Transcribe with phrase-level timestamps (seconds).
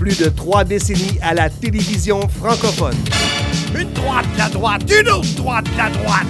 [0.00, 2.96] Plus de trois décennies à la télévision francophone.
[3.78, 6.24] Une droite, la droite, une autre droite, la droite.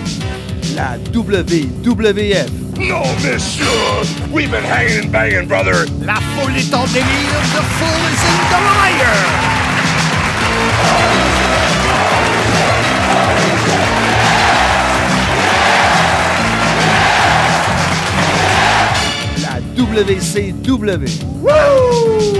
[0.75, 2.51] La WWF.
[2.81, 3.67] No, monsieur!
[4.33, 5.87] We've been hanging and banging, brother!
[6.05, 7.05] La foule est en délire,
[7.55, 9.15] the fool is in the liar.
[19.45, 21.07] La WCW.
[21.45, 22.40] Order.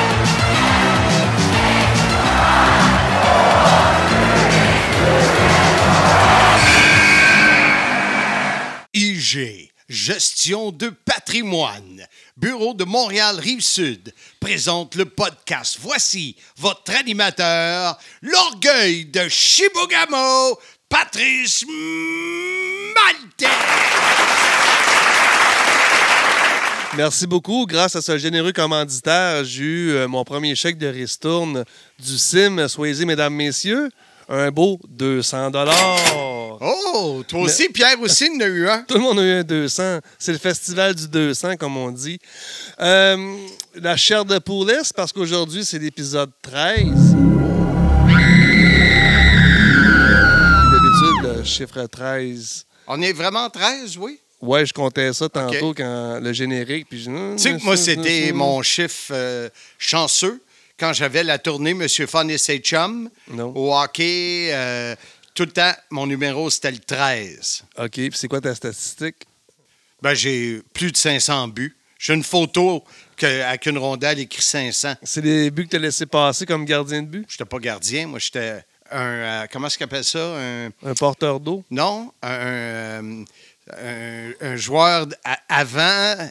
[9.87, 15.77] Gestion de patrimoine, Bureau de Montréal Rive-Sud, présente le podcast.
[15.79, 20.59] Voici votre animateur, l'orgueil de Chibougamau,
[20.89, 21.63] Patrice
[22.93, 23.51] Malte.
[26.97, 27.65] Merci beaucoup.
[27.65, 31.63] Grâce à ce généreux commanditaire, j'ai eu euh, mon premier chèque de ristourne
[31.99, 32.67] du CIM.
[32.67, 33.91] Soyez-y, mesdames, messieurs.
[34.29, 35.51] Un beau 200
[36.63, 38.83] Oh, toi aussi, Pierre aussi, en a eu un.
[38.87, 39.99] Tout le monde a eu un 200.
[40.19, 42.19] C'est le festival du 200, comme on dit.
[42.79, 43.35] Euh,
[43.75, 46.85] la chair de poulet, parce qu'aujourd'hui, c'est l'épisode 13.
[50.71, 52.65] D'habitude, le chiffre 13.
[52.87, 54.19] On est vraiment 13, oui?
[54.41, 56.87] Ouais, je comptais ça tantôt quand le générique.
[56.89, 57.33] Puis je...
[57.33, 60.41] Tu sais que moi, c'était mon chiffre euh, chanceux
[60.81, 63.53] quand j'avais la tournée Monsieur Fun et ses chums Non.
[63.55, 64.49] au hockey.
[64.51, 64.95] euh,
[65.35, 67.63] tout le temps, mon numéro, c'était le 13.
[67.77, 69.27] OK, puis c'est quoi ta statistique?
[70.01, 71.77] Ben, j'ai plus de 500 buts.
[71.99, 72.83] J'ai une photo
[73.15, 74.95] que, avec une rondelle écrit 500.
[75.03, 77.25] C'est les buts que tu as laissé passer comme gardien de but?
[77.29, 78.99] J'étais pas gardien, moi, j'étais un.
[78.99, 80.19] euh, comment est-ce qu'on appelle ça?
[80.35, 81.63] Un, Un porteur d'eau?
[81.69, 83.23] non, un, euh,
[83.83, 85.07] un- un joueur
[85.49, 85.79] avant.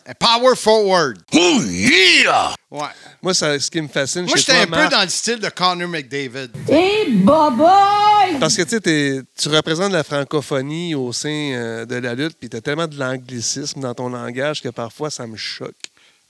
[0.06, 1.18] un Power forward.
[1.32, 2.54] Oh, yeah!
[2.70, 2.86] Ouais.
[3.22, 5.88] Moi, ça, ce qui me fascine Moi, j'étais un peu dans le style de Connor
[5.88, 6.50] McDavid.
[6.68, 8.38] Hey, boboy!
[8.38, 12.36] Parce que tu sais, t'es- tu représentes la francophonie au sein euh, de la lutte,
[12.38, 15.74] puis tu as tellement de l'anglicisme dans ton langage que parfois ça me choque.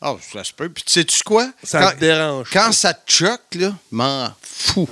[0.03, 0.71] Oh, ça se peut.
[0.71, 1.51] Puis tu sais-tu quoi?
[1.63, 2.49] Ça quand, te dérange.
[2.51, 4.89] quand ça te choque, là, m'en fous.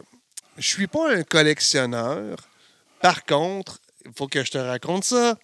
[0.58, 2.36] Je suis pas un collectionneur.
[3.00, 5.36] Par contre, il faut que je te raconte ça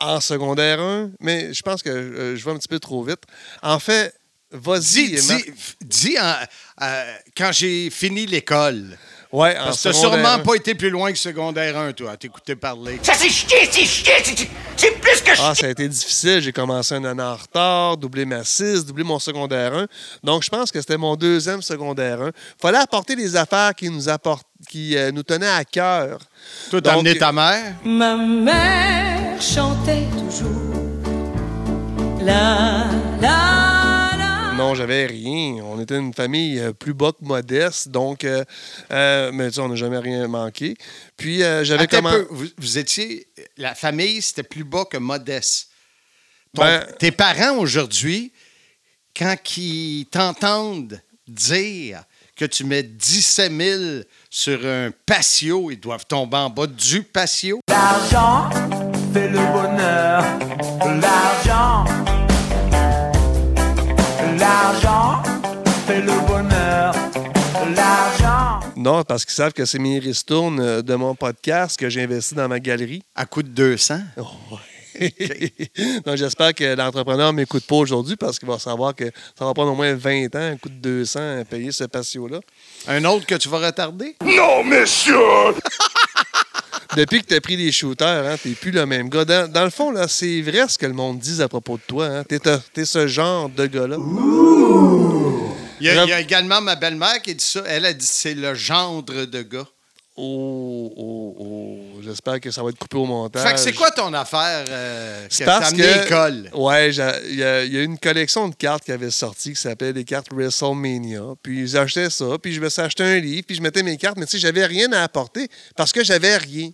[0.00, 3.24] en secondaire 1, mais je pense que euh, je vais un petit peu trop vite.
[3.62, 4.17] En fait,
[4.50, 5.10] vas-y.
[5.10, 5.44] Dis, dis,
[5.80, 8.96] dis en- euh, quand j'ai fini l'école.
[9.32, 10.38] ouais, en Parce que t'as sûrement un.
[10.38, 12.98] pas été plus loin que secondaire 1, toi, à t'écouter parler.
[13.02, 16.40] Ça, c'est chier, c'est chier, c'est- c'est plus que Ah, ça a été difficile.
[16.40, 19.86] J'ai commencé un an en retard, doublé ma 6, doublé mon secondaire 1.
[20.24, 22.30] Donc, je pense que c'était mon deuxième secondaire 1.
[22.60, 26.18] fallait apporter des affaires qui nous, apport- qui, euh, nous tenaient à cœur.
[26.70, 27.74] Toi, t'as amené ta mère?
[27.84, 30.74] Ma mère chantait toujours.
[32.20, 32.86] La,
[33.20, 33.57] la, la.
[34.58, 35.62] Non, j'avais rien.
[35.62, 37.90] On était une famille euh, plus bas que modeste.
[37.90, 38.44] Donc, euh,
[38.90, 40.76] euh, mais tu sais, on n'a jamais rien manqué.
[41.16, 43.28] Puis, euh, j'avais peu, Vous, vous étiez.
[43.56, 45.68] La famille, c'était plus bas que modeste.
[46.56, 48.32] Ton- Ben- tes parents aujourd'hui,
[49.16, 52.02] quand ils t'entendent dire
[52.34, 53.82] que tu mets 17 000
[54.28, 57.60] sur un patio, ils doivent tomber en bas du patio.
[57.68, 58.50] L'argent
[59.14, 60.24] fait le bonheur.
[61.00, 61.84] L'argent.
[61.84, 62.17] L'argent
[68.78, 72.36] Non, parce qu'ils savent que c'est mes ristournes euh, de mon podcast que j'ai investi
[72.36, 73.02] dans ma galerie.
[73.16, 73.98] À coût de 200.
[74.18, 74.22] Oh,
[74.52, 75.52] ouais.
[76.06, 79.52] Donc, j'espère que l'entrepreneur ne m'écoute pas aujourd'hui parce qu'il va savoir que ça va
[79.52, 82.38] prendre au moins 20 ans, un coût de 200 à payer ce patio-là.
[82.86, 84.14] Un autre que tu vas retarder?
[84.24, 85.16] Non, monsieur!
[86.96, 89.24] Depuis que tu as pris des shooters, hein, tu plus le même gars.
[89.24, 91.82] Dans, dans le fond, là, c'est vrai ce que le monde dit à propos de
[91.84, 92.06] toi.
[92.06, 92.24] Hein.
[92.28, 92.36] Tu
[92.80, 93.96] es, ce genre de gars-là.
[95.80, 97.62] Il y, a, il y a également ma belle-mère qui dit ça.
[97.66, 99.66] Elle a dit c'est le gendre de gars.
[100.20, 102.00] Oh, oh, oh.
[102.02, 103.46] J'espère que ça va être coupé au montage.
[103.46, 106.00] Fait que c'est quoi ton affaire euh, C'est que t'as parce amené que.
[106.00, 106.50] l'école?
[106.54, 110.04] Ouais, il y, y a une collection de cartes qui avait sorti qui s'appelait les
[110.04, 111.22] cartes WrestleMania.
[111.40, 114.16] Puis j'achetais ça, puis je me suis acheté un livre, puis je mettais mes cartes,
[114.18, 116.70] mais tu sais, j'avais rien à apporter parce que j'avais rien.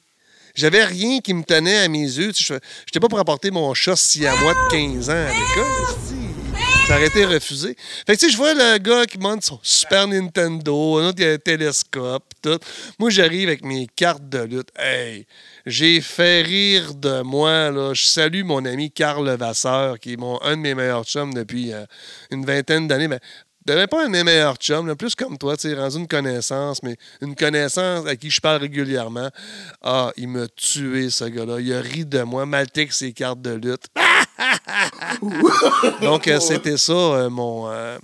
[0.55, 2.33] J'avais rien qui me tenait à mes yeux.
[2.35, 6.24] Je n'étais pas pour apporter mon chat si à moi de 15 ans à l'école.
[6.87, 7.77] Ça aurait été refusé.
[8.07, 11.17] Fait que, tu sais, je vois le gars qui monte son Super Nintendo, un autre
[11.17, 12.59] qui a un télescope, tout.
[12.99, 14.69] Moi, j'arrive avec mes cartes de lutte.
[14.79, 15.27] Hey,
[15.65, 17.95] j'ai fait rire de moi, là.
[17.95, 21.73] Je salue mon ami Carl Levasseur, qui est mon, un de mes meilleurs chums depuis
[21.73, 21.87] euh,
[22.31, 23.09] une vingtaine d'années.
[23.09, 23.21] Mais
[23.65, 26.09] devait pas un de mes meilleurs chums, là, plus comme toi, tu sais, rendu une
[26.09, 29.31] connaissance, mais une connaissance à qui je parle régulièrement.
[29.83, 31.61] Ah, il m'a tué, ce gars-là.
[31.61, 33.87] Il a ri de moi, avec ses cartes de lutte.
[36.03, 37.99] Donc, euh, c'était ça, euh, mon, euh,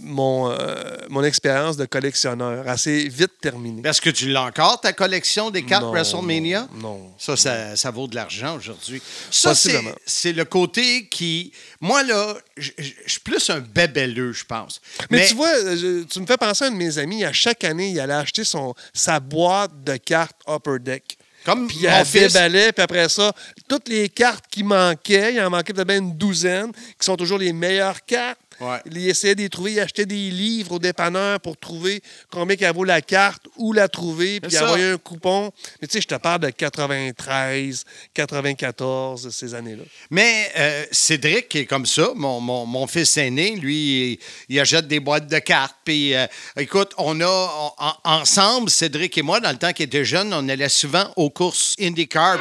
[0.00, 2.68] mon, euh, mon expérience de collectionneur.
[2.68, 3.82] Assez vite terminée.
[3.88, 6.68] Est-ce que tu l'as encore, ta collection des cartes Non, WrestleMania?
[6.74, 7.12] Non.
[7.18, 9.00] Ça, ça, ça vaut de l'argent aujourd'hui.
[9.30, 11.52] Ça, c'est le côté qui.
[11.80, 12.70] Moi, là, je
[13.06, 14.80] suis plus un bébelleux, je pense.
[15.10, 17.32] Mais, tu vois, euh, je- tu me fais penser à un de mes amis, à
[17.32, 21.16] chaque année, il allait acheter son, sa boîte de cartes Upper Deck.
[21.44, 22.32] Comme Puis fils.
[22.32, 23.32] déballait, puis après ça,
[23.68, 27.52] toutes les cartes qui manquaient, il en manquait peut-être une douzaine, qui sont toujours les
[27.52, 28.40] meilleures cartes.
[28.60, 28.78] Ouais.
[28.90, 32.74] Il essayait de les trouver, il achetait des livres au dépanneur pour trouver combien qu'elle
[32.74, 35.50] vaut la carte, où la trouver, puis il envoyait un coupon.
[35.80, 39.82] Mais tu sais, je te parle de 93, 94, ces années-là.
[40.10, 44.18] Mais euh, Cédric est comme ça, mon, mon- mon fils aîné, lui, il,
[44.48, 45.76] il achète des boîtes de cartes.
[45.84, 46.26] Puis, euh,
[46.56, 50.32] écoute, on a on- en- ensemble, Cédric et moi, dans le temps qu'il était jeune,
[50.32, 52.38] on allait souvent aux courses IndyCar.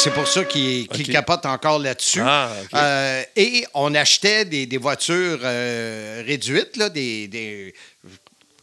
[0.00, 2.20] C'est pour ça qu'il capote encore là-dessus.
[2.22, 2.68] Ah, OK.
[2.74, 7.74] Euh, et on achetait des, des voitures euh, réduites, là, des, des-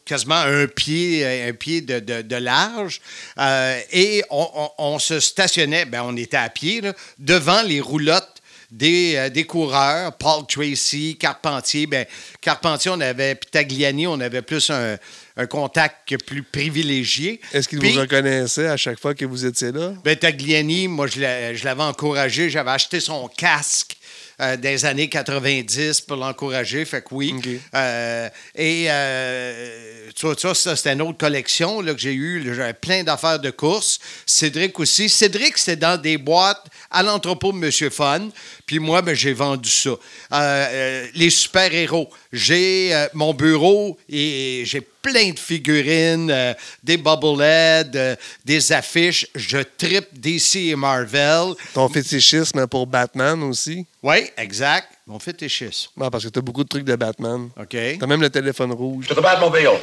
[0.06, 3.02] quasiment un pied, un pied de, de- de large.
[3.38, 7.82] Euh, et on, on- on se stationnait, ben, on était à pied, là, devant les
[7.82, 8.35] roulottes
[8.76, 11.88] des, euh, des coureurs, Paul Tracy, Carpentier.
[11.88, 12.06] Ben,
[12.42, 14.98] Carpentier, on avait, puis Tagliani, on avait plus un,
[15.38, 17.40] un contact plus privilégié.
[17.54, 19.94] Est-ce qu'il vous reconnaissait à chaque fois que vous étiez là?
[20.04, 21.22] ben, Tagliani, moi, je
[21.64, 22.50] l'avais encouragé.
[22.50, 23.96] J'avais acheté son casque
[24.42, 26.86] euh, des années 90 pour l'encourager.
[26.86, 27.36] Fait que oui.
[27.74, 32.54] Euh, et euh, tu vois, ça, c'était une autre collection là, que j'ai eue.
[32.56, 34.00] J'avais plein d'affaires de course.
[34.26, 35.10] Cédric aussi.
[35.10, 38.30] Cédric, c'était dans des boîtes à l'entrepôt de Monsieur Fun.
[38.66, 39.90] Puis moi, ben, j'ai vendu ça.
[39.90, 39.98] Euh,
[40.32, 42.10] euh, les super-héros.
[42.36, 46.54] J'ai euh, mon bureau et j'ai plein de figurines, euh,
[46.84, 49.26] des bobbleheads, euh, des affiches.
[49.34, 51.54] Je tripe DC et Marvel.
[51.74, 53.86] Ton fétichisme pour Batman aussi?
[54.04, 54.90] Oui, exact.
[55.08, 55.92] Mon fétichisme.
[55.96, 57.50] Non, parce que tu as beaucoup de trucs de Batman.
[57.58, 57.78] OK?
[58.00, 59.08] T'as même le téléphone rouge.
[59.08, 59.80] To the Batmobile.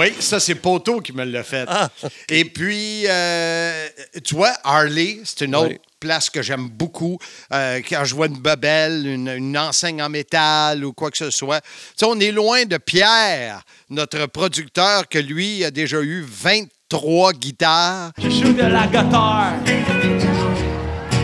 [0.00, 1.66] Oui, ça, c'est Poto qui me l'a fait.
[1.68, 1.90] Ah.
[2.30, 3.86] Et puis, euh,
[4.24, 5.78] tu vois, Harley, c'est une autre Oui.
[6.00, 7.18] place que j'aime beaucoup.
[7.52, 11.30] Euh, quand je vois une bebelle, une, une enseigne en métal ou quoi que ce
[11.30, 11.60] soit.
[11.60, 17.32] Tu sais, on est loin de Pierre, notre producteur, que lui a déjà eu 23
[17.34, 18.12] guitares.
[18.16, 19.52] Je joue de la guitare.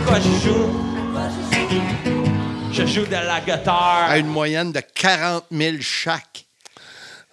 [0.05, 0.83] Quoi je joue?
[2.71, 4.05] Je joue de la guitare.
[4.07, 6.45] à une moyenne de 40 000 chaque.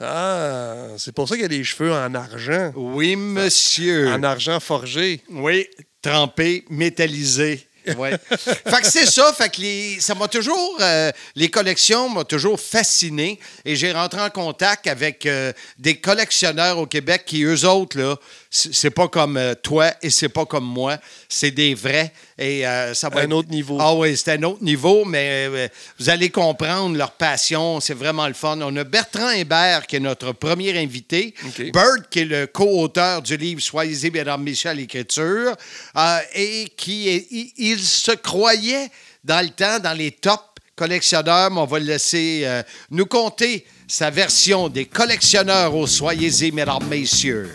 [0.01, 2.73] Ah, c'est pour ça qu'il y a des cheveux en argent.
[2.75, 4.09] Oui, monsieur.
[4.09, 5.23] En argent forgé.
[5.31, 5.69] Oui,
[6.03, 7.67] trempé, métallisé.
[7.97, 8.17] Ouais.
[8.39, 12.59] fait que c'est ça, fait que les, ça m'a toujours, euh, les collections m'ont toujours
[12.59, 17.99] fasciné et j'ai rentré en contact avec euh, des collectionneurs au Québec qui, eux autres,
[17.99, 18.17] là,
[18.51, 20.99] c'est c'est pas comme euh, toi et c'est pas comme moi,
[21.29, 23.77] c'est des vrais et euh, ça va Un être- autre niveau.
[23.81, 28.27] Ah oui, c'est un autre niveau, mais euh, vous allez comprendre leur passion, c'est vraiment
[28.27, 28.59] le fun.
[28.61, 31.71] On a Bertrand Hébert qui est notre premier invité, OK.
[31.73, 35.55] Bird qui est le co-auteur du livre Soyez-y, mesdames, messieurs, à l'écriture,
[35.97, 38.89] euh, et qui est, il, il se croyait
[39.23, 40.41] dans le temps dans les top
[40.77, 42.45] collectionneurs, mais on va le laisser
[42.91, 47.55] nous conter sa version des collectionneurs au Soyez-y, mesdames, messieurs.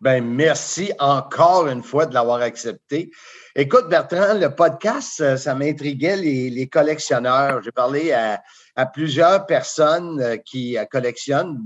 [0.00, 3.10] Ben, merci encore une fois de l'avoir accepté.
[3.54, 7.62] Écoute, Bertrand, le podcast, ça m'intriguait, les, les collectionneurs.
[7.62, 8.42] J'ai parlé à,
[8.76, 11.58] à plusieurs personnes qui collectionnent.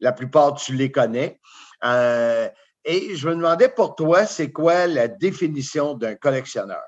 [0.00, 1.40] La plupart, tu les connais.
[2.88, 6.82] Et je me demandais pour toi, c'est quoi la définition d'un collectionneur?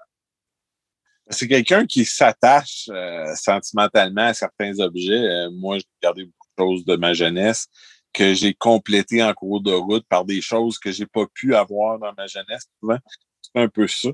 [1.29, 5.13] C'est quelqu'un qui s'attache euh, sentimentalement à certains objets.
[5.13, 7.67] Euh, moi, j'ai gardé beaucoup de choses de ma jeunesse
[8.13, 11.99] que j'ai complétées en cours de route par des choses que j'ai pas pu avoir
[11.99, 12.69] dans ma jeunesse.
[12.81, 14.09] C'est un peu ça.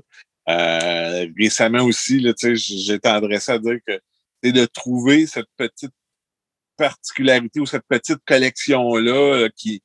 [0.49, 3.99] Euh, récemment aussi, là, j'ai tendance à dire que
[4.43, 5.93] c'est de trouver cette petite
[6.77, 9.81] particularité ou cette petite collection-là euh, qui,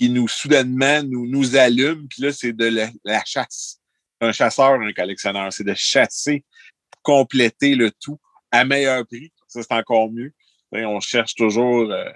[0.00, 2.08] qui nous, soudainement, nous, nous allume.
[2.08, 2.70] Puis là, c'est de
[3.04, 3.80] la, chasse.
[4.22, 6.42] Un chasseur, un collectionneur, c'est de chasser
[7.02, 8.18] compléter le tout
[8.50, 9.30] à meilleur prix.
[9.46, 10.32] Ça, c'est encore mieux.
[10.72, 12.10] On cherche toujours euh,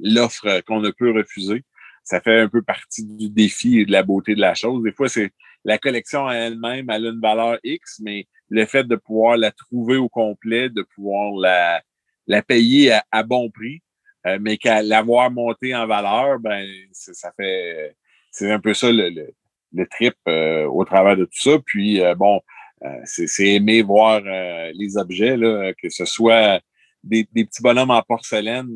[0.00, 1.64] l'offre qu'on ne peut refuser.
[2.02, 4.82] Ça fait un peu partie du défi et de la beauté de la chose.
[4.82, 5.30] Des fois, c'est
[5.64, 9.96] la collection elle-même, elle a une valeur X, mais le fait de pouvoir la trouver
[9.96, 11.82] au complet, de pouvoir la,
[12.26, 13.82] la payer à bon prix,
[14.26, 17.96] euh, mais qu'à l'avoir montée en valeur, ben ça fait
[18.30, 19.34] c'est un peu ça le, le,
[19.72, 21.58] le trip euh, au travers de tout ça.
[21.64, 22.40] Puis euh, bon,
[22.84, 24.20] euh, c'est aimer voir
[24.74, 26.60] les objets, là, que ce soit
[27.02, 28.68] des, des petits bonhommes en porcelaine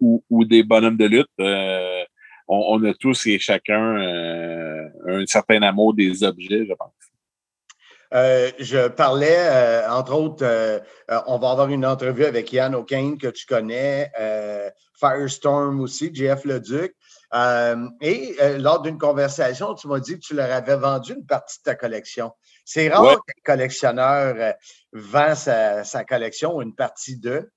[0.00, 1.38] ou, ou des bonhommes de lutte.
[2.48, 3.96] on, on a tous et chacun
[5.06, 7.05] un certain amour des objets, je pense.
[8.16, 10.80] Euh, je parlais, euh, entre autres, euh,
[11.26, 14.10] on va avoir une entrevue avec Yann O'Kane que tu connais,
[14.98, 16.94] Firestorm aussi, JF Leduc.
[18.00, 21.64] Et lors d'une conversation, tu m'as dit que tu leur avais vendu une partie de
[21.64, 22.32] ta collection.
[22.64, 23.14] C'est rare Ouais.
[23.14, 24.54] qu'un collectionneur
[24.92, 27.50] vend sa, sa collection ou une partie d'eux.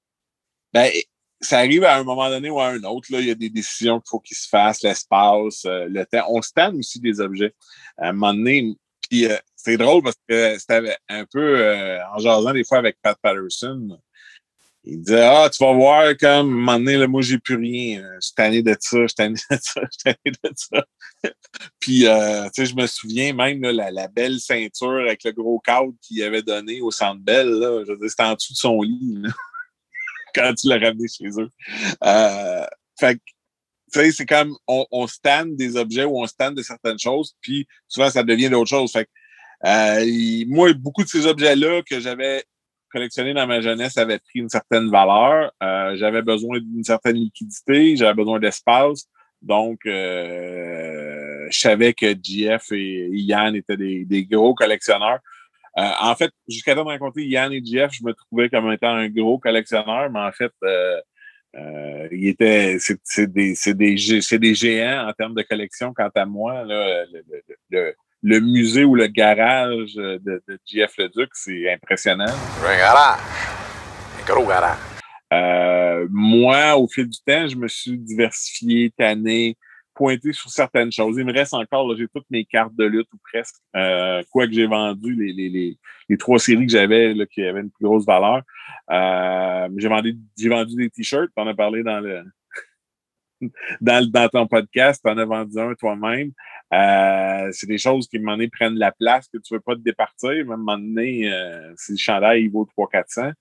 [0.74, 0.92] Ben,
[1.42, 3.08] ça arrive à un moment donné ou à un autre.
[3.12, 3.22] Là.
[3.22, 6.26] Il y a des décisions qu'il faut qu'ils se fassent, l'espace, le temps.
[6.28, 7.56] On stand aussi des objets.
[7.98, 8.76] À un moment donné,
[9.10, 12.98] puis euh, c'est drôle parce que c'était un peu euh, en jasant des fois avec
[13.02, 14.00] Pat Patterson.
[14.86, 18.02] Il disait Ah, tu vas voir comme un moment donné, là, moi, j'ai plus rien.
[18.16, 20.86] Je suis tanné de ça, je suis tanné de ça, je suis tanné de ça.
[21.80, 25.92] Puis, euh, tu sais, je me souviens même la, belle ceinture avec le gros cadre
[26.02, 27.22] qu'il avait donné au Centre.
[27.26, 27.44] Là,
[27.86, 29.22] je veux dire, c'était en dessous de son lit.
[30.34, 31.50] quand tu l'as ramené chez eux.
[32.04, 32.66] Euh,
[32.98, 33.22] fait que,
[33.92, 37.36] tu sais, c'est comme on, on stand des objets ou on stand de certaines choses,
[37.42, 38.92] puis souvent ça devient d'autres choses.
[38.92, 39.10] Fait que,
[39.66, 42.44] euh, moi, beaucoup de ces objets-là que j'avais
[42.92, 45.52] collectionnés dans ma jeunesse avaient pris une certaine valeur.
[45.62, 49.06] Euh, j'avais besoin d'une certaine liquidité, j'avais besoin d'espace.
[49.42, 55.20] Donc, euh, je savais que JF et Yann étaient des, des gros collectionneurs.
[55.78, 58.90] Euh, en fait, jusqu'à temps de rencontrer Yann et Jeff, je me trouvais comme étant
[58.90, 61.00] un gros collectionneur, mais en fait, euh,
[61.56, 65.94] euh, il était, c'est, des, des, des géants en termes de collection.
[65.94, 70.98] Quant à moi, là, le, le, le, le musée ou le garage de, de Jeff
[70.98, 72.26] Leduc, c'est impressionnant.
[72.26, 73.20] Un garage.
[74.20, 74.78] Un gros garage.
[75.32, 79.56] Euh, moi, au fil du temps, je me suis diversifié, tanné,
[79.94, 81.18] pointé sur certaines choses.
[81.18, 83.56] Il me reste encore, là, j'ai toutes mes cartes de lutte ou presque.
[83.76, 85.78] Euh, quoi que j'ai vendu, les, les, les,
[86.10, 88.42] les trois séries que j'avais là, qui avaient une plus grosse valeur.
[88.92, 92.24] Euh, j'ai vendu, j'ai vendu des t-shirts, t'en as parlé dans le
[93.82, 96.32] dans, dans ton podcast, t'en as vendu un toi-même.
[96.74, 99.60] Euh, c'est des choses qui, à un moment donné, prennent la place que tu veux
[99.60, 100.30] pas te départir.
[100.46, 103.34] Mais à un moment donné, euh, si le chandail il vaut 300-400,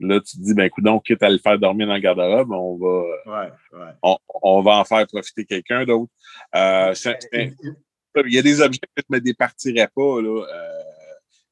[0.00, 2.52] là, tu te dis, ben, écoute, donc, quitte à le faire dormir dans le garde-robe,
[2.52, 3.92] on va, Ouais, ouais.
[4.02, 6.12] on, on va en faire profiter quelqu'un d'autre.
[6.54, 6.94] Euh,
[7.34, 10.20] il y a des objets que je ne me départirais pas.
[10.20, 10.44] Là.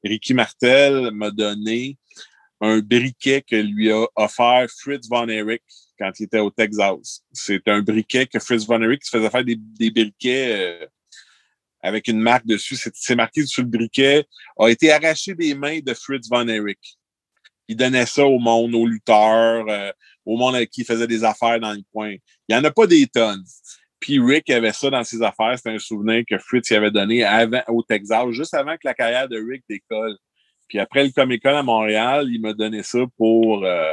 [0.03, 1.97] Ricky Martel m'a donné
[2.61, 5.63] un briquet que lui a offert Fritz Von Erich
[5.97, 7.23] quand il était au Texas.
[7.31, 9.57] C'est un briquet que Fritz Von Erich faisait faire des,
[9.91, 10.87] briquets euh,
[11.81, 12.77] avec une marque dessus.
[12.93, 14.25] C'est marqué sur le briquet,
[14.57, 16.97] a été arraché des mains de Fritz Von Erich.
[17.67, 19.91] Il donnait ça au monde, aux lutteurs, euh,
[20.25, 22.11] au monde avec qui il faisait des affaires dans le coin.
[22.47, 23.43] Il n'y en a pas des tonnes.
[23.99, 25.53] Puis Rick avait ça dans ses affaires.
[25.57, 27.25] C'était un souvenir que Fritz y avait donné
[27.67, 30.17] au Texas, juste avant que la carrière de Rick décolle.
[30.69, 33.91] Puis après le Comic Con à Montréal, il m'a donné ça pour euh,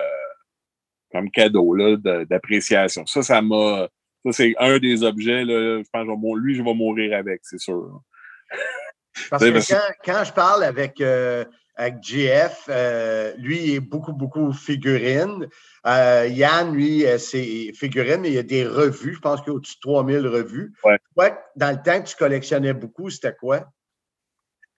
[1.10, 3.06] comme cadeau là, d'appréciation.
[3.06, 3.88] Ça, ça m'a.
[4.24, 5.44] Ça, c'est un des objets.
[5.44, 8.02] Là, je pense que lui, je vais mourir avec, c'est sûr.
[9.30, 11.42] Parce que parce quand, quand je parle avec, euh,
[11.74, 15.48] avec GF, euh, lui, il est beaucoup, beaucoup figurine.
[15.86, 19.14] Euh, Yann, lui, c'est figurine, mais il y a des revues.
[19.14, 20.74] Je pense qu'il y a au-dessus de 3000 revues.
[20.84, 20.98] Ouais.
[21.16, 23.66] Toi, dans le temps que tu collectionnais beaucoup, c'était quoi?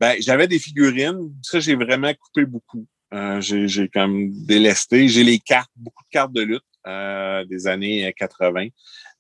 [0.01, 1.33] Ben, j'avais des figurines.
[1.43, 2.87] Ça, j'ai vraiment coupé beaucoup.
[3.15, 5.09] Euh, j'ai, comme délesté.
[5.09, 8.69] J'ai les cartes, beaucoup de cartes de lutte euh, des années 80.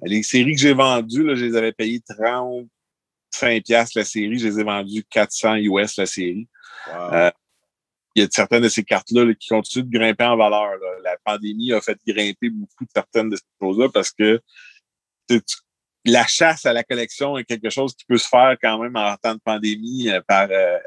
[0.02, 4.38] Les séries que j'ai vendues, là, je les avais payées 35 piastres la série.
[4.38, 6.46] Je les ai vendues 400 US la série.
[6.94, 7.30] Euh,
[8.14, 10.70] il y a certaines de ces cartes-là là, qui continuent de grimper en valeur.
[10.76, 10.88] là.
[11.04, 14.40] La pandémie a fait grimper beaucoup de certaines de ces choses-là parce que
[15.28, 15.56] tu- tu-
[16.08, 19.16] la chasse à la collection est quelque chose qui peut se faire quand même en
[19.16, 20.78] temps de pandémie euh, par euh,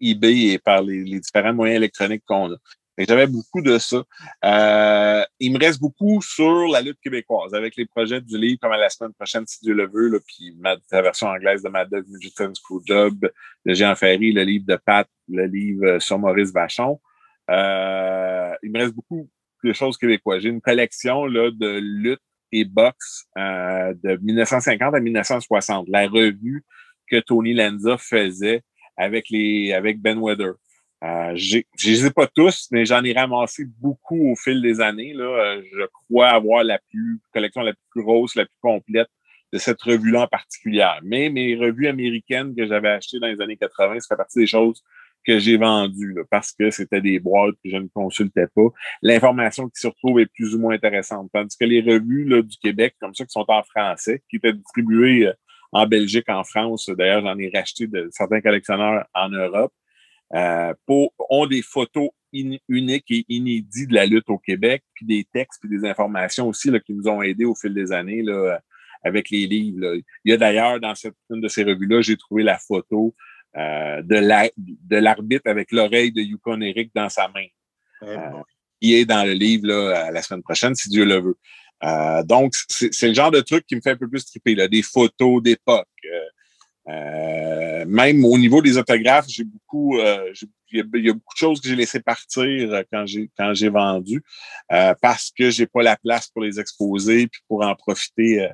[0.00, 2.56] eBay et par les, différents moyens électroniques qu'on a.
[2.96, 4.04] J'avais beaucoup de ça.
[4.44, 8.70] Euh, il me reste beaucoup sur la lutte québécoise, avec les projets du livre, comme
[8.70, 11.90] à la semaine prochaine, si Dieu le veut, puis ma, la version anglaise de Mad
[11.90, 13.28] Dog Midget Screwjob,
[13.66, 17.00] de Jean Ferry, le livre de Pat, le livre sur Maurice Vachon.
[17.48, 19.28] Il me reste beaucoup
[19.64, 20.42] de choses québécoises.
[20.42, 22.20] J'ai une collection là, de lutte
[22.54, 26.64] et boxe euh, de 1950 à 1960, la revue
[27.10, 28.62] que Tony Lanza faisait
[28.96, 30.54] avec les avec Ben Weather.
[31.02, 35.12] Euh, je les ai pas tous, mais j'en ai ramassé beaucoup au fil des années.
[35.12, 35.24] Là.
[35.24, 39.08] Euh, Je crois avoir la plus collection la plus grosse, la plus complète
[39.52, 40.86] de cette revue-là en particulier.
[41.02, 44.46] Mais mes revues américaines que j'avais achetées dans les années 80, ça fait partie des
[44.46, 44.82] choses
[45.26, 48.68] que j'ai vendues là, parce que c'était des boîtes que je ne consultais pas.
[49.02, 51.30] L'information qui se retrouve est plus ou moins intéressante.
[51.32, 54.52] Tandis que les revues là, du Québec, comme ça, qui sont en français, qui étaient
[54.52, 55.32] distribuées euh,
[55.72, 59.72] en Belgique, en France, d'ailleurs, j'en ai racheté de certains collectionneurs en Europe,
[60.34, 65.24] euh, pour, ont des photos uniques et inédites de la lutte au Québec, puis des
[65.32, 68.60] textes, puis des informations aussi là, qui nous ont aidés au fil des années là,
[69.04, 69.80] avec les livres.
[69.80, 69.94] là.
[70.24, 73.14] Il y a d'ailleurs dans cette, une de ces revues-là, j'ai trouvé la photo
[73.56, 77.46] euh, de la- de l'arbitre avec l'oreille de Yukon Eric dans sa main,
[78.30, 78.42] bon.
[78.80, 81.38] qui est dans le livre là, la semaine prochaine, si Dieu le veut.
[81.82, 84.68] Euh, donc, c'est le genre de truc qui me fait un peu plus triper, là,
[84.68, 85.88] des photos d'époque.
[86.06, 86.28] euh,
[86.88, 90.30] euh, même au niveau des autographes, j'ai beaucoup, euh,
[90.70, 93.54] il y, y a beaucoup de choses que j'ai laissé partir euh, quand j'ai quand
[93.54, 94.22] j'ai vendu
[94.70, 98.48] euh, parce que j'ai pas la place pour les exposer puis pour en profiter euh,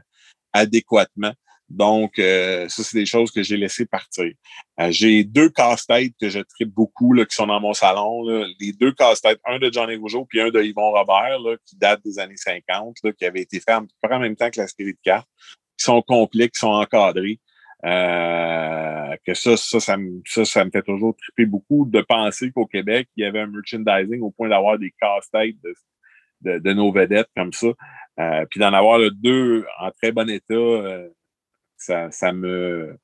[0.52, 1.32] adéquatement.
[1.70, 4.32] Donc, euh, ça, c'est des choses que j'ai laissé partir.
[4.80, 8.24] Euh, j'ai deux casse-têtes que je tripe beaucoup, là, qui sont dans mon salon.
[8.24, 8.44] là.
[8.58, 12.02] Les deux casse-têtes, un de Johnny Rougeau puis un de Yvon Robert, là, qui date
[12.04, 14.94] des années 50, là, qui avait été fait en, en même temps que la série
[14.94, 15.28] de cartes,
[15.78, 17.38] qui sont complets, qui sont encadrés.
[17.84, 22.50] Euh, que ça, ça, ça me, ça, ça me fait toujours triper beaucoup de penser
[22.50, 25.74] qu'au Québec, il y avait un merchandising au point d'avoir des casse-têtes de,
[26.42, 27.68] de, de nos vedettes comme ça.
[28.18, 31.08] Euh, puis d'en avoir deux en très bon état, euh,
[31.80, 32.96] ça, ça me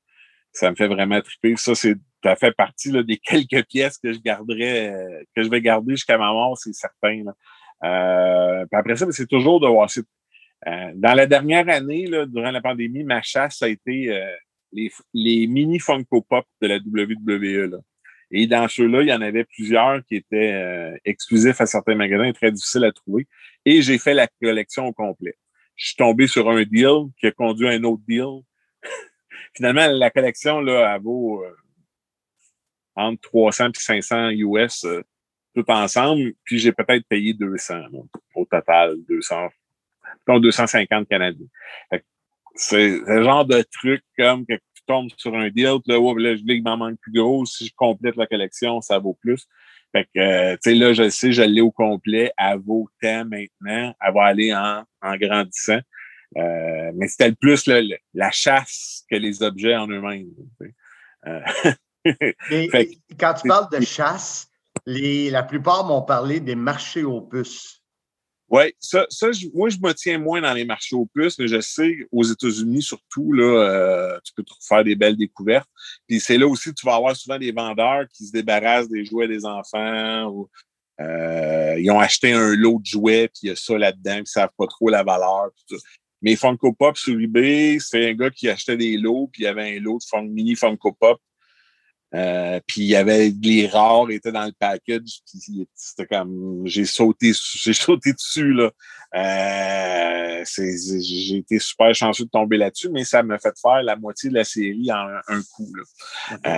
[0.53, 1.55] ça me fait vraiment triper.
[1.57, 5.61] Ça, ça fait partie là, des quelques pièces que je garderais, euh, que je vais
[5.61, 7.23] garder jusqu'à ma mort, c'est certain.
[7.23, 7.33] là.
[7.83, 9.89] Euh, puis après ça, ben, c'est toujours de voir.
[10.67, 14.19] euh, dans la dernière année, là, durant la pandémie, ma chasse a été
[14.73, 17.71] les, les mini Funko Pop de la WWE.
[17.71, 17.77] Là.
[18.31, 22.33] Et dans ceux-là, il y en avait plusieurs qui étaient exclusifs à certains magasins et
[22.33, 23.27] très difficiles à trouver.
[23.63, 25.35] Et j'ai fait la collection au complet.
[25.75, 28.41] Je suis tombé sur un deal qui a conduit à un autre deal.
[29.55, 31.55] Finalement, la collection, là, elle vaut euh,
[32.95, 35.01] entre 300 et 500 US euh,
[35.55, 36.33] tout ensemble.
[36.43, 37.99] Puis j'ai peut-être payé 200 là,
[38.35, 39.49] au total, 200,
[40.27, 41.47] mettons 250 Canadiens.
[42.55, 46.35] C'est le genre de truc comme que tu tombes sur un deal, là, ouais, là,
[46.35, 47.45] je dis qu'il m'en manque plus gros.
[47.45, 49.47] Si je complète la collection, ça vaut plus.
[49.91, 52.31] Fait que, euh, tu sais, là, je le sais, je l'ai au complet.
[52.37, 53.95] Elle vaut tant maintenant.
[54.01, 55.79] Elle va aller en, en grandissant.
[56.35, 57.69] Euh, mais c'était plus
[58.13, 60.29] la chasse que les objets en eux-mêmes.
[61.25, 61.39] Euh,
[62.71, 64.47] Fait quand tu parles de chasse,
[64.85, 67.81] les, la plupart m'ont parlé des marchés aux puces.
[68.49, 71.49] Oui, ça, ça je- moi, je me tiens moins dans les marchés aux puces, mais
[71.49, 75.69] je sais, aux États-Unis surtout, là, euh, tu peux faire des belles découvertes.
[76.07, 79.03] Puis c'est là aussi que tu vas avoir souvent des vendeurs qui se débarrassent des
[79.03, 80.49] jouets des enfants ou
[81.01, 84.23] euh, ils ont acheté un lot de jouets, puis il y a ça là-dedans, puis
[84.23, 85.49] ils savent pas trop la valeur.
[85.67, 85.77] puis
[86.21, 89.47] Mais Funko Pop sur eBay, c'est un gars qui achetait des lots, puis il y
[89.47, 91.19] avait un lot de fun- mini Funko Pop.
[92.15, 96.85] Euh, puis il y avait les rares étaient dans le package puis c'était comme j'ai
[96.85, 98.71] sauté j'ai sauté dessus là
[99.13, 104.29] euh, j'ai été super chanceux de tomber là-dessus mais ça m'a fait faire la moitié
[104.29, 105.83] de la série en un, un coup là.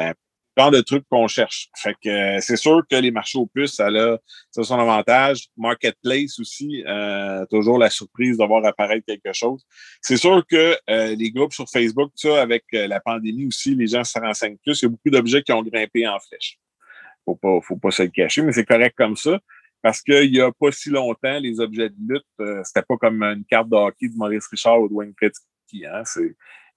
[0.09, 0.13] Euh,
[0.57, 1.69] genre de trucs qu'on cherche.
[1.77, 4.17] Fait que euh, c'est sûr que les marchés aux puces, ça a,
[4.51, 5.47] ça a son avantage.
[5.57, 9.63] Marketplace aussi, euh, toujours la surprise d'avoir apparaître quelque chose.
[10.01, 14.03] C'est sûr que euh, les groupes sur Facebook, ça, avec la pandémie aussi, les gens
[14.03, 14.81] se renseignent plus.
[14.81, 16.57] Il y a beaucoup d'objets qui ont grimpé en flèche.
[17.25, 19.39] Faut pas, faut pas se le cacher, mais c'est correct comme ça.
[19.81, 23.45] Parce qu'il n'y a pas si longtemps, les objets de lutte, c'était pas comme une
[23.45, 25.85] carte de hockey de Maurice Richard ou de Wayne Gretzky.
[25.85, 26.03] Hein?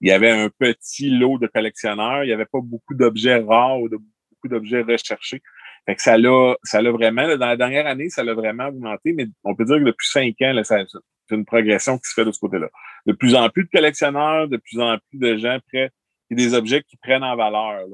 [0.03, 2.25] Il y avait un petit lot de collectionneurs.
[2.25, 5.41] Il n'y avait pas beaucoup d'objets rares ou de, beaucoup d'objets recherchés.
[5.85, 9.13] Fait que ça l'a, ça l'a vraiment, dans la dernière année, ça l'a vraiment augmenté,
[9.13, 10.85] mais on peut dire que depuis cinq ans, là, c'est
[11.31, 12.67] une progression qui se fait de ce côté-là.
[13.05, 15.89] De plus en plus de collectionneurs, de plus en plus de gens prêts,
[16.29, 17.85] et des objets qui prennent en valeur,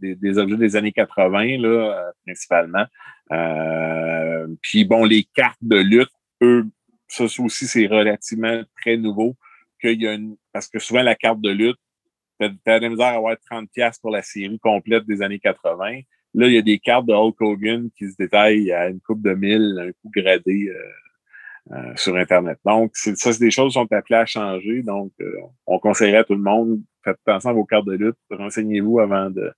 [0.00, 2.84] des, objets des années 80, là, euh, principalement.
[3.32, 6.64] Euh, puis bon, les cartes de lutte, eux,
[7.08, 9.34] ça aussi, c'est relativement très nouveau
[9.80, 10.36] qu'il y a une.
[10.52, 11.78] Parce que souvent, la carte de lutte,
[12.40, 16.00] tu as de misère à avoir 30$ pour la série complète des années 80.
[16.34, 19.22] Là, il y a des cartes de Hulk Hogan qui se détaillent à une coupe
[19.22, 22.58] de mille, un coup gradé euh, euh, sur Internet.
[22.64, 24.82] Donc, ça, c'est des choses qui sont appelées à changer.
[24.82, 25.32] Donc, euh,
[25.66, 29.30] on conseillerait à tout le monde, faites attention à vos cartes de lutte, renseignez-vous avant
[29.30, 29.50] de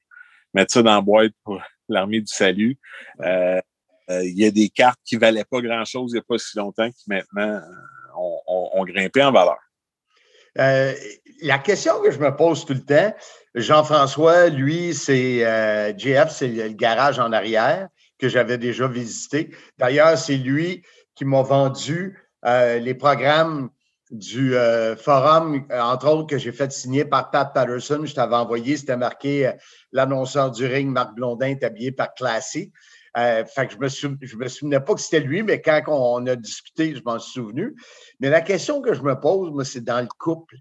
[0.55, 2.79] mettre ça dans la boîte pour l'armée du salut.
[3.21, 6.91] Il y a des cartes qui valaient pas grand-chose il n'y a pas si longtemps
[6.91, 7.61] qui maintenant
[8.17, 9.59] ont grimpé en valeur.
[10.59, 10.95] Euh,
[11.43, 13.15] la question que je me pose tout le temps,
[13.55, 19.55] Jean-François, lui, c'est euh, JF, c'est le garage en arrière que j'avais déjà visité.
[19.79, 20.83] D'ailleurs, c'est lui
[21.15, 23.71] qui m'a vendu euh, les programmes
[24.11, 24.55] du
[24.99, 28.01] forum, entre autres, que j'ai fait signer par Pat Patterson.
[28.07, 29.53] Je t'avais envoyé, c'était marqué
[29.93, 32.73] l'annonceur du ring, Marc Blondin, est habillé par Classy.
[33.15, 36.95] Fait que je me, me souvenais pas que c'était lui, mais quand on a discuté,
[36.95, 37.75] je m'en suis souvenu.
[38.21, 40.57] Mais la question que je me pose, moi, c'est dans le couple.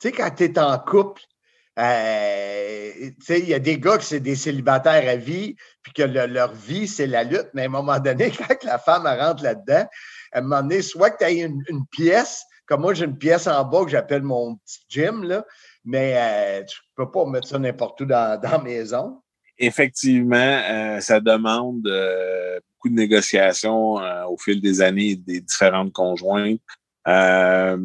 [0.00, 1.22] Tu sais, quand tu es en couple,
[1.78, 6.52] euh, il y a des gars qui c'est des célibataires à vie, puis que leur
[6.52, 9.86] vie, c'est la lutte, mais à un moment donné, quand la femme rentre là-dedans,
[10.32, 13.46] à un moment donné, soit que tu as une, pièce, comme moi, j'ai une pièce
[13.46, 15.44] en bas que j'appelle mon petit gym, là,
[15.84, 19.20] mais euh, tu peux pas mettre ça n'importe où dans la maison.
[19.58, 23.94] Effectivement, euh, ça demande beaucoup de négociations
[24.28, 26.60] au fil des années des différentes conjointes.
[27.06, 27.76] Euh,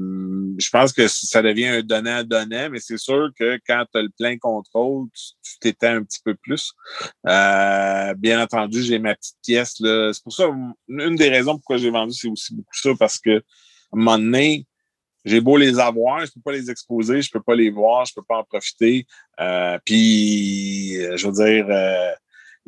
[0.58, 4.10] je pense que ça devient un donnant-donnant, mais c'est sûr que quand tu as le
[4.18, 6.72] plein contrôle, tu t'étends un petit peu plus.
[7.28, 9.76] Euh, bien entendu, j'ai ma petite pièce.
[9.78, 10.46] C'est pour ça,
[10.88, 14.18] une des raisons pourquoi j'ai vendu, c'est aussi beaucoup ça, parce que à un moment
[14.18, 14.66] donné,
[15.26, 18.14] j'ai beau les avoir, je peux pas les exposer, je peux pas les voir, je
[18.14, 19.06] peux pas en profiter.
[19.40, 21.68] Euh, puis, je veux dire,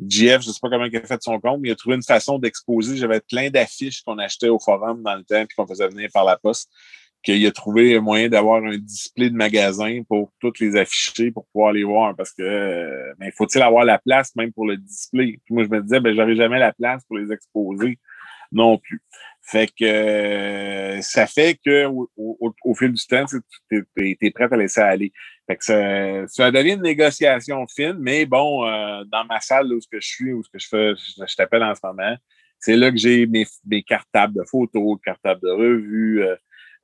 [0.08, 2.02] GF, je sais pas comment il a fait son compte, mais il a trouvé une
[2.02, 2.96] façon d'exposer.
[2.96, 6.24] J'avais plein d'affiches qu'on achetait au forum dans le temps puis qu'on faisait venir par
[6.24, 6.70] la poste.
[7.22, 11.46] Qu'il a trouvé un moyen d'avoir un display de magasin pour toutes les afficher pour
[11.52, 12.16] pouvoir les voir.
[12.16, 15.38] Parce que euh, mais faut-il avoir la place même pour le display?
[15.44, 17.98] Puis moi, je me disais, ben, j'aurais jamais la place pour les exposer
[18.52, 19.02] non plus.
[19.44, 24.80] Fait que euh, ça fait que au, fil du temps, tu es, prêt à laisser
[24.80, 25.12] aller.
[25.46, 29.80] Fait que ça, ça devient une négociation fine, mais bon, euh, dans ma salle où
[29.80, 32.16] ce que je suis, où que je fais, je, t'appelle en ce moment,
[32.60, 36.36] c'est là que j'ai mes, mes cartables de photos, cartables de revues, euh,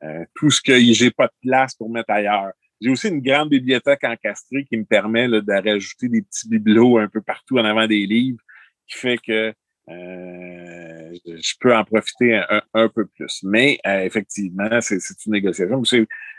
[0.03, 2.53] euh, tout ce que j'ai pas de place pour mettre ailleurs.
[2.81, 7.09] J'ai aussi une grande bibliothèque encastrée qui me permet de rajouter des petits bibelots un
[7.09, 8.43] peu partout en avant des livres,
[8.87, 9.53] qui fait que
[9.91, 12.41] euh, je peux en profiter
[12.75, 13.43] un, peu plus.
[13.43, 15.83] Mais euh, effectivement, c'est une négociation.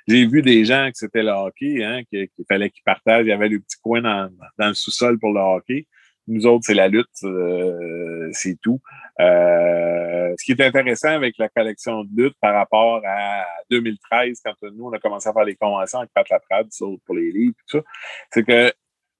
[0.07, 3.25] J'ai vu des gens que c'était le hockey, hein, qu'il fallait qu'ils partagent.
[3.25, 5.87] Il y avait le petit coin dans, le sous-sol pour le hockey.
[6.27, 8.79] Nous autres, c'est la lutte, euh, c'est tout.
[9.17, 14.85] ce qui est intéressant avec la collection de lutte par rapport à 2013, quand nous,
[14.85, 16.67] on a commencé à faire les conventions avec Pat Laprade
[17.03, 17.83] pour les livres, tout ça,
[18.31, 18.71] c'est que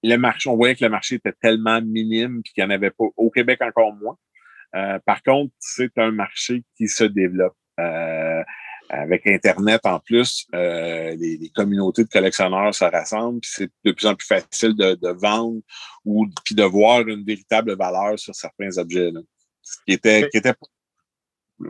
[0.04, 2.92] le marché, on voyait que le marché était tellement minime puis qu'il n'y en avait
[2.92, 4.18] pas au Québec encore moins.
[4.76, 7.56] Euh, par contre, c'est un marché qui se développe.
[7.80, 8.44] Euh,
[8.92, 14.08] avec Internet en plus, euh, les, communautés de collectionneurs se rassemblent, puis c'est de plus
[14.08, 15.62] en plus facile de, vendre
[16.06, 19.12] ou puis de voir une véritable valeur sur certains objets.
[19.12, 19.20] Là.
[19.62, 20.56] Ce qui était, qui était
[21.62, 21.70] Je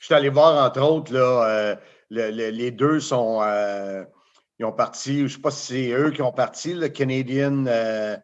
[0.00, 1.76] suis allé voir, entre autres, là,
[2.10, 3.40] les deux sont
[4.58, 7.66] ils ont parti, je ne sais pas si c'est eux qui ont parti, le Canadian.
[7.66, 8.16] Euh...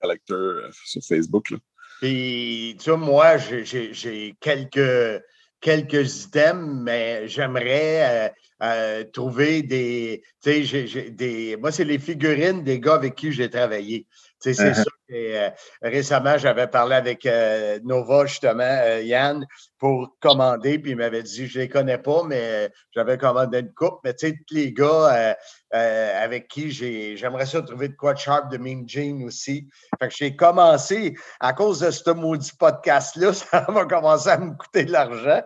[0.00, 1.50] Collector euh, sur Facebook.
[1.50, 1.58] Là.
[2.00, 5.22] Puis, tu vois, moi, j'ai quelques,
[5.60, 8.28] quelques items, mais j'aimerais euh,
[8.62, 10.22] euh, trouver des.
[10.42, 11.56] Tu sais, des.
[11.56, 14.06] Moi, c'est les figurines des gars avec qui j'ai travaillé.
[14.52, 14.74] C'est Uh-huh.
[14.74, 14.84] ça.
[15.08, 15.50] Et, euh,
[15.82, 19.46] récemment, j'avais parlé avec euh, Nova, justement, euh, Yann,
[19.78, 24.00] pour commander, puis il m'avait dit, je les connais pas, mais j'avais commandé une coupe.
[24.04, 25.36] Mais tu sais, tous les gars
[25.70, 29.68] avec qui j'ai, j'aimerais ça trouver de quoi de sharp de Mean Gene aussi.
[30.00, 34.54] Fait que j'ai commencé, à cause de ce maudit podcast-là, ça va commencer à me
[34.56, 35.42] coûter de l'argent.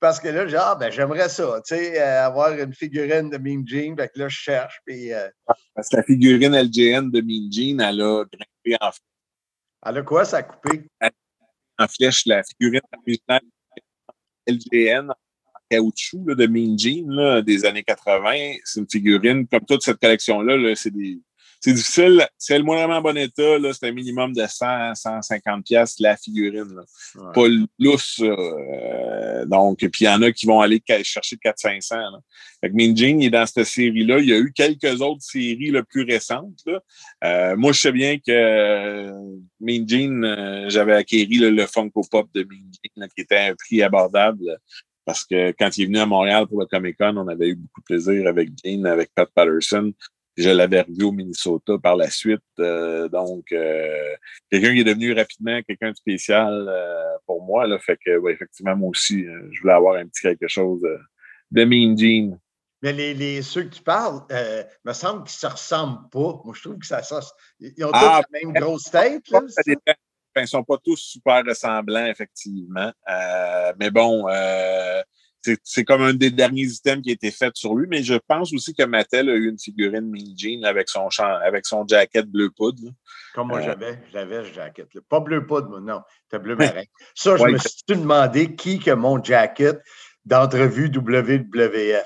[0.00, 3.64] Parce que là, genre, ben, j'aimerais ça, tu sais, euh, avoir une figurine de Mean
[3.66, 3.96] Gene.
[3.96, 5.28] Fait que là, je cherche, puis euh,
[5.74, 8.90] Parce que la figurine LGN de Mean Gene, elle a grimpé en,
[9.86, 10.86] elle a quoi, ça a coupé?
[11.78, 12.26] en flèche.
[12.26, 13.42] La figurine originale
[14.46, 19.64] LGN en caoutchouc là, de Mean Gene là, des années 80, c'est une figurine, comme
[19.64, 21.20] toute cette collection-là, là, c'est des.
[21.60, 22.26] C'est difficile.
[22.38, 26.16] Si elle est en bon état, là, c'est un minimum de 100, 150 pièces la
[26.16, 26.72] figurine.
[26.74, 26.82] là.
[27.16, 27.32] Ouais.
[27.34, 28.20] Pas lousse.
[28.20, 31.96] euh, donc, puis il y en a qui vont aller chercher 400-500.
[31.96, 32.18] là.
[32.60, 34.18] Fait que Gene, il est dans cette série-là.
[34.20, 36.60] Il y a eu quelques autres séries là, plus récentes.
[36.66, 36.80] là.
[37.24, 39.12] Euh, moi, je sais bien que euh,
[39.68, 42.46] euh, j'avais acquéri le Funko Pop de
[42.96, 44.58] là, qui était à un prix abordable.
[45.04, 47.54] parce que quand il est venu à Montréal pour le Comic Con, on avait eu
[47.56, 49.92] beaucoup de plaisir avec Gene, avec Pat Patterson.
[50.38, 52.40] Je l'avais revu au Minnesota par la suite.
[52.60, 54.14] euh, donc, euh,
[54.48, 57.66] quelqu'un qui est devenu rapidement quelqu'un de spécial euh, pour moi.
[57.66, 60.86] Là, fait que, ouais, effectivement, moi aussi, je voulais avoir un petit quelque chose
[61.50, 62.38] de Mean Gene.
[62.82, 64.20] Mais les, les, ceux que tu parles,
[64.84, 66.40] me semble qu'ils ne se ressemblent pas.
[66.44, 67.20] Moi, je trouve que ça, ça
[67.58, 69.28] ils ont Ah, tous la même grosse tête.
[69.30, 69.92] Là, Ça dépend.
[70.36, 72.92] Ils sont pas tous super ressemblants, effectivement.
[73.80, 75.02] Mais bon, euh,
[75.62, 77.86] c'est comme un des derniers items qui a été fait sur lui.
[77.88, 81.26] Mais je pense aussi que Mattel a eu une figurine Mean Gene avec son, champ,
[81.42, 82.82] avec son jacket bleu poudre.
[82.84, 82.90] là.
[83.34, 85.00] Comme moi, Euh, j'avais, j'avais ce jacket-là.
[85.08, 86.02] Pas bleu poudre, moi, non.
[86.24, 86.82] C'était bleu marin.
[87.14, 89.78] Ça, je Ouais, me suis demandé qui que mon jacket
[90.24, 92.04] d'entrevue WWF.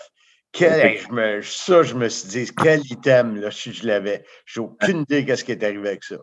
[0.53, 4.23] Quel, je me, ça, je me suis dit, quel item, là, si je l'avais.
[4.45, 6.17] J'ai aucune idée qu'est-ce qui est arrivé avec ça.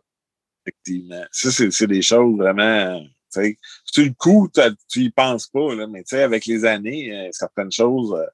[0.64, 1.24] Effectivement.
[1.32, 3.02] Ça, c'est des choses vraiment.
[3.34, 4.50] Tu sais, Sur le coup,
[4.90, 8.26] tu y penses pas, là, mais avec les années, euh, certaines choses euh,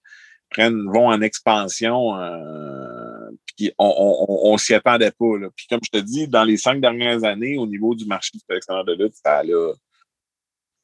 [0.49, 2.17] prennent, vont en expansion.
[2.17, 3.93] euh, puis on,
[4.27, 5.25] on, on, s'y attendait pas.
[5.55, 8.43] Puis comme je te dis, dans les cinq dernières années, au niveau du marché du
[8.47, 9.41] collectionneur de lutte, ça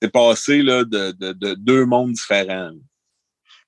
[0.02, 2.71] c'est passé là, de, de, de deux mondes différents.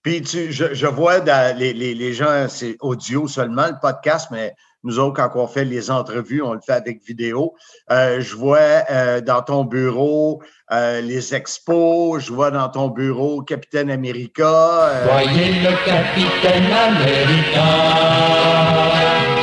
[0.02, 1.20] Puis tu, je, je vois
[1.54, 5.65] les, les, les gens, c'est audio seulement, le podcast, mais nous autres, quand on fait
[5.65, 7.54] les entrevues, on le fait avec vidéo.
[7.91, 10.41] Euh, je vois euh, dans ton bureau
[10.72, 14.43] euh, les expos, je vois dans ton bureau Capitaine America.
[14.46, 17.67] euh, Voyez le capitaine America,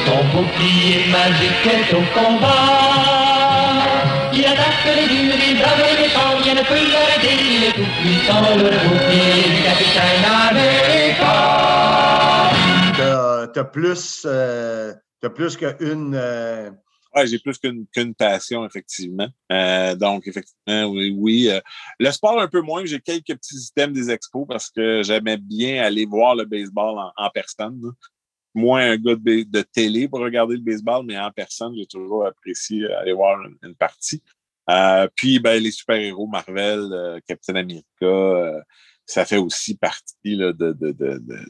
[0.07, 2.49] son bouclier magique est au combat.
[4.33, 7.91] Il attaque les durs, il brave les méchants, rien ne peut l'arrêter, il est tout
[8.01, 11.35] puissant, le bouclier du capitaine America.
[12.97, 16.15] t'as, t'as plus, euh, t'as plus qu'une.
[16.15, 16.71] euh,
[17.25, 19.29] j'ai plus qu'une passion, effectivement.
[19.53, 21.49] Euh, donc, effectivement, oui, oui.
[21.49, 21.61] euh,
[21.99, 22.85] le sport, un peu moins.
[22.85, 27.31] J'ai quelques petits items des expos parce que j'aimais bien aller voir le baseball en,
[27.31, 27.81] personne.
[28.55, 32.85] Moins un gars de, télé pour regarder le baseball, mais en personne, j'ai toujours apprécié
[32.95, 34.23] aller voir une, partie.
[35.15, 38.65] Puis, ben, les super-héros Marvel, Captain America,
[39.07, 40.77] ça fait aussi partie de, de,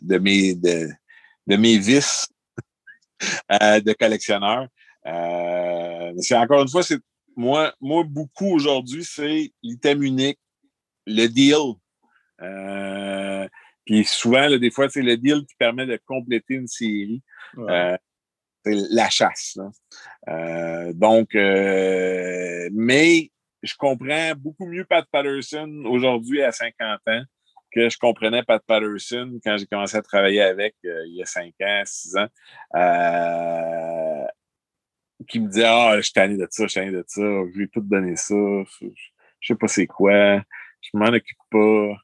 [0.03, 0.89] de, mes, de
[1.47, 2.29] mes vices
[3.63, 4.69] euh, de collectionneur.
[5.07, 6.99] Euh, c'est encore une fois, c'est
[7.37, 10.39] moi, moi beaucoup aujourd'hui, c'est l'item unique,
[11.07, 11.75] le deal.
[12.43, 13.49] Euh,
[13.85, 17.23] puis souvent, là, des fois, c'est le deal qui permet de compléter une série.
[17.57, 17.97] ouais.
[18.63, 19.57] C'est la chasse.
[19.57, 20.93] là.
[20.93, 23.31] Donc, mais
[23.63, 27.23] je comprends beaucoup mieux Pat Patterson aujourd'hui à 50 ans
[27.73, 31.27] que je comprenais Pat Patterson quand j'ai commencé à travailler avec euh, il y a
[31.27, 32.27] 5 ans, 6 ans.
[32.77, 34.27] Euh,
[35.29, 37.23] qui me disait Ah, je suis tanné de ça, je suis tanné de ça,
[37.55, 38.35] je ai tout donné ça,
[38.81, 38.87] je,
[39.41, 40.43] je sais pas c'est quoi,
[40.81, 41.97] je m'en occupe pas.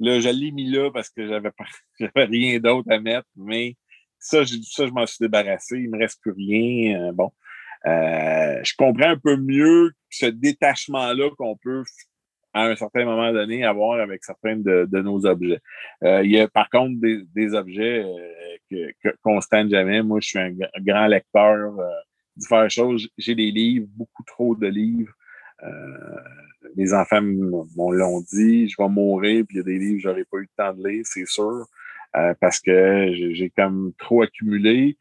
[0.00, 1.50] Là, je l'ai mis là parce que j'avais
[2.00, 3.76] j'avais rien d'autre à mettre, mais
[4.18, 7.08] ça, j'ai- ça, je m'en suis débarrassé, il me reste plus rien.
[7.08, 7.30] euh, bon.
[7.84, 11.82] Je comprends un peu mieux ce détachement-là qu'on peut
[12.52, 15.60] à un certain moment donné avoir avec certains de, de nos objets.
[16.02, 18.90] Euh, il y a par contre des, des objets euh,
[19.22, 20.02] qu'on ne stand jamais.
[20.02, 21.88] Moi, je suis un grand lecteur euh,
[22.36, 23.08] différentes choses.
[23.18, 25.12] J'ai des livres, beaucoup trop de livres.
[25.62, 26.16] Euh,
[26.76, 30.02] les enfants m'ont l'ont dit, je vais mourir, puis il y a des livres que
[30.02, 31.66] j'aurais pas eu le temps de lire, c'est sûr,
[32.16, 34.96] euh, parce que j'ai comme trop accumulé.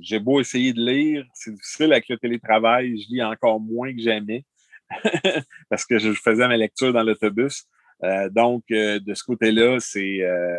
[0.00, 4.00] J'ai beau essayer de lire, c'est difficile avec le télétravail, je lis encore moins que
[4.00, 4.44] jamais,
[5.68, 7.64] parce que je faisais ma lecture dans l'autobus.
[8.02, 10.56] Euh, donc, euh, de ce côté-là, c'est euh,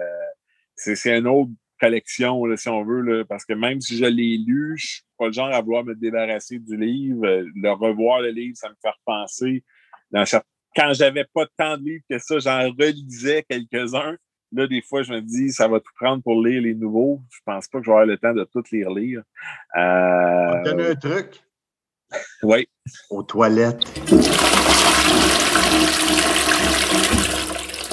[0.75, 4.05] c'est c'est un autre collection, là, si on veut, là, parce que même si je
[4.05, 7.25] l'ai lu, je suis pas le genre à vouloir me débarrasser du livre.
[7.55, 9.63] Le revoir le livre, ça me fait repenser.
[10.11, 10.43] Dans cer-
[10.75, 14.15] Quand j'avais pas tant de livres que ça, j'en relisais quelques-uns.
[14.53, 17.21] Là, des fois, je me dis, ça va tout prendre pour lire les nouveaux.
[17.31, 19.23] Je pense pas que je vais avoir le temps de tout les relire.
[19.73, 21.41] Te Euh, un truc.
[22.43, 22.67] oui.
[23.09, 23.83] Aux toilettes.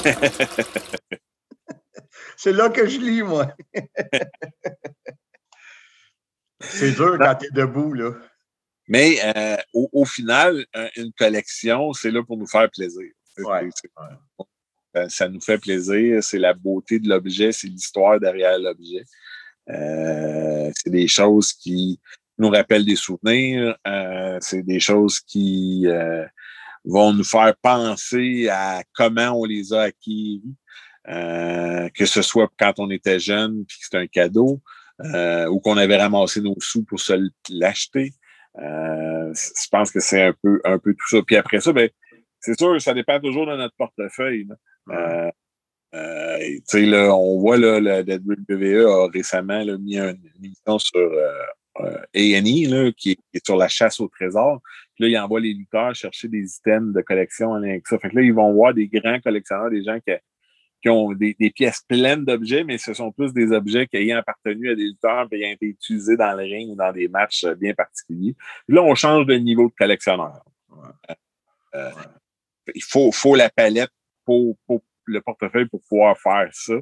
[2.37, 3.53] C'est là que je lis, moi.
[6.61, 8.11] C'est dur quand tu es debout, là.
[8.87, 13.07] Mais euh, au, au final, un- une collection, c'est là pour nous faire plaisir.
[13.37, 13.69] Ouais,
[14.95, 16.23] Ça, ça nous fait plaisir.
[16.23, 19.03] C'est la beauté de l'objet, c'est l'histoire derrière l'objet.
[19.69, 21.99] Euh, c'est des choses qui
[22.39, 23.75] nous rappellent des souvenirs.
[23.87, 26.25] euh, c'est des choses qui euh,
[26.85, 30.41] vont nous faire penser à comment on les a acquis.
[31.07, 34.61] Euh, que ce soit quand on était jeune puis que c'était un cadeau,
[35.49, 37.13] ou qu'on avait ramassé nos sous pour se
[37.49, 38.11] l'acheter.
[38.57, 41.17] Je pense que c'est un peu, un peu tout ça.
[41.25, 41.89] Puis après ça, ben,
[42.39, 44.45] c'est sûr, ça dépend toujours de notre portefeuille.
[44.87, 45.31] là.
[45.93, 50.77] Euh, là, on voit là, le, le WWE a récemment là, mis un- une émission
[50.79, 51.31] sur euh,
[51.79, 54.61] A&E là, qui, est, qui est sur la chasse au trésor.
[54.95, 57.97] Puis là, ils envoient les lutteurs chercher des items de collection en lien avec ça.
[57.99, 60.11] Fait que là, ils vont voir des grands collectionneurs, des gens qui,
[60.81, 64.17] qui ont des, des pièces pleines d'objets, mais ce sont tous des objets qui ayant
[64.17, 67.43] appartenu à des lutteurs et ayant été utilisés dans le ring ou dans des matchs
[67.43, 68.35] euh, bien particuliers.
[68.67, 70.43] Puis là, on change de niveau de collectionneur.
[71.75, 71.91] Euh,
[72.73, 73.91] Il faut, faut la palette
[74.25, 76.75] pour, pour le portefeuille pour pouvoir faire ça.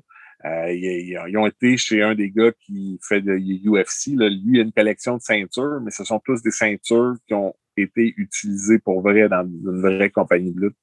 [0.46, 4.16] Euh, ils, ils- ont été chez un des gars qui fait de UFC.
[4.16, 4.30] Là.
[4.30, 7.56] Lui, il a une collection de ceintures, mais ce sont tous des ceintures qui ont
[7.76, 10.78] été utilisées pour vrai dans une vraie compagnie de lutte.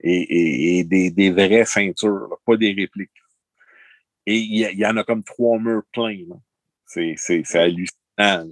[0.00, 3.10] Et, et- et des, des vraies ceintures, là, pas des répliques.
[4.26, 6.18] Et il y, en a comme trois murs pleins.
[6.86, 7.90] C'est, c'est, c'est hallucinant.
[8.18, 8.44] là.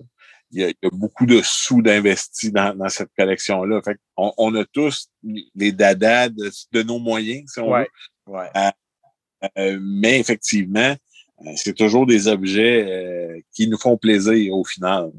[0.53, 3.81] Il y, a, il y a beaucoup de sous d'investis dans, dans cette collection-là.
[3.83, 5.09] Fait on, on a tous
[5.55, 7.89] les dadas de, de nos moyens, si on Ouais,
[8.27, 8.33] veut.
[8.33, 8.49] ouais.
[9.59, 10.97] Euh, mais effectivement,
[11.47, 15.11] euh, c'est toujours des objets euh, qui nous font plaisir au final.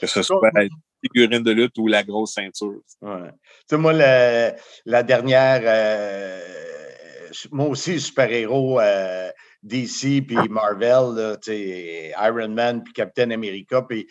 [0.00, 0.66] Que ce soit la
[1.02, 2.80] figurine de lutte ou la grosse ceinture.
[3.02, 3.30] Ouais.
[3.30, 3.36] Tu
[3.70, 4.52] sais, moi, le-
[4.84, 6.40] la dernière, euh,
[7.50, 9.30] moi aussi, super-héros euh,
[9.62, 13.82] DC puis Marvel, là, tu sais, Iron Man puis Captain America.
[13.82, 14.06] Puis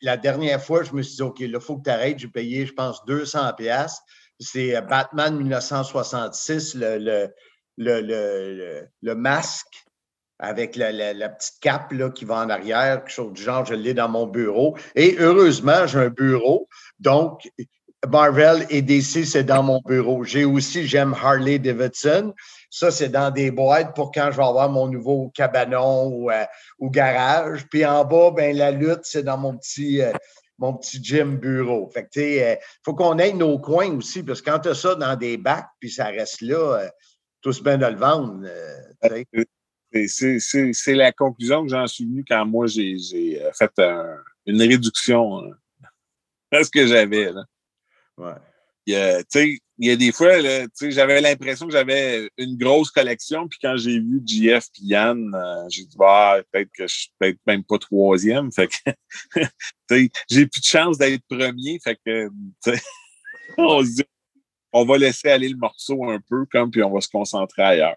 [0.00, 2.18] la dernière fois, je me suis dit, OK, là, il faut que tu arrêtes.
[2.20, 3.98] J'ai payé, je pense, 200 pièces.
[4.40, 7.28] C'est Batman 1966, le, le,
[7.76, 9.84] le, le, le- masque
[10.38, 13.74] avec la, la- petite cape là, qui va en arrière, quelque chose du genre, je
[13.74, 14.76] l'ai dans mon bureau.
[14.94, 16.68] Et heureusement, j'ai un bureau.
[16.98, 17.48] Donc,
[18.08, 20.24] Marvel et DC, c'est dans mon bureau.
[20.24, 22.34] J'ai aussi, j'aime Harley Davidson.
[22.68, 26.44] Ça, c'est dans des boîtes pour quand je vais avoir mon nouveau cabanon ou, euh,
[26.80, 27.64] garage.
[27.70, 30.12] Puis en bas, ben, la lutte, c'est dans mon petit, euh,
[30.58, 31.88] mon petit gym bureau.
[31.94, 34.74] Fait que, sais, euh, faut qu'on ait nos coins aussi, parce que quand tu as
[34.74, 36.90] ça dans des bacs, puis ça reste là,
[37.42, 38.40] tous bien de le vendre.
[38.44, 39.24] euh,
[40.08, 40.38] sais.
[40.38, 42.96] C'est- la conclusion que j'en suis venu quand moi j'ai
[43.42, 45.50] euh, fait un- une réduction euh,
[46.52, 47.30] à ce que j'avais.
[48.16, 48.32] Ouais.
[48.86, 50.30] Il y y a des fois,
[50.80, 55.68] j'avais l'impression que j'avais une grosse collection, puis quand j'ai vu JF et Yann, euh,
[55.68, 58.50] j'ai dit, bah, peut-être que je suis peut-être même pas troisième.
[58.52, 58.90] Fait que,
[60.30, 61.78] j'ai plus de chance d'être premier.
[61.82, 62.28] Fait que,
[63.58, 64.04] on se dit,
[64.72, 67.96] on va laisser aller le morceau un peu, comme, puis on va se concentrer ailleurs.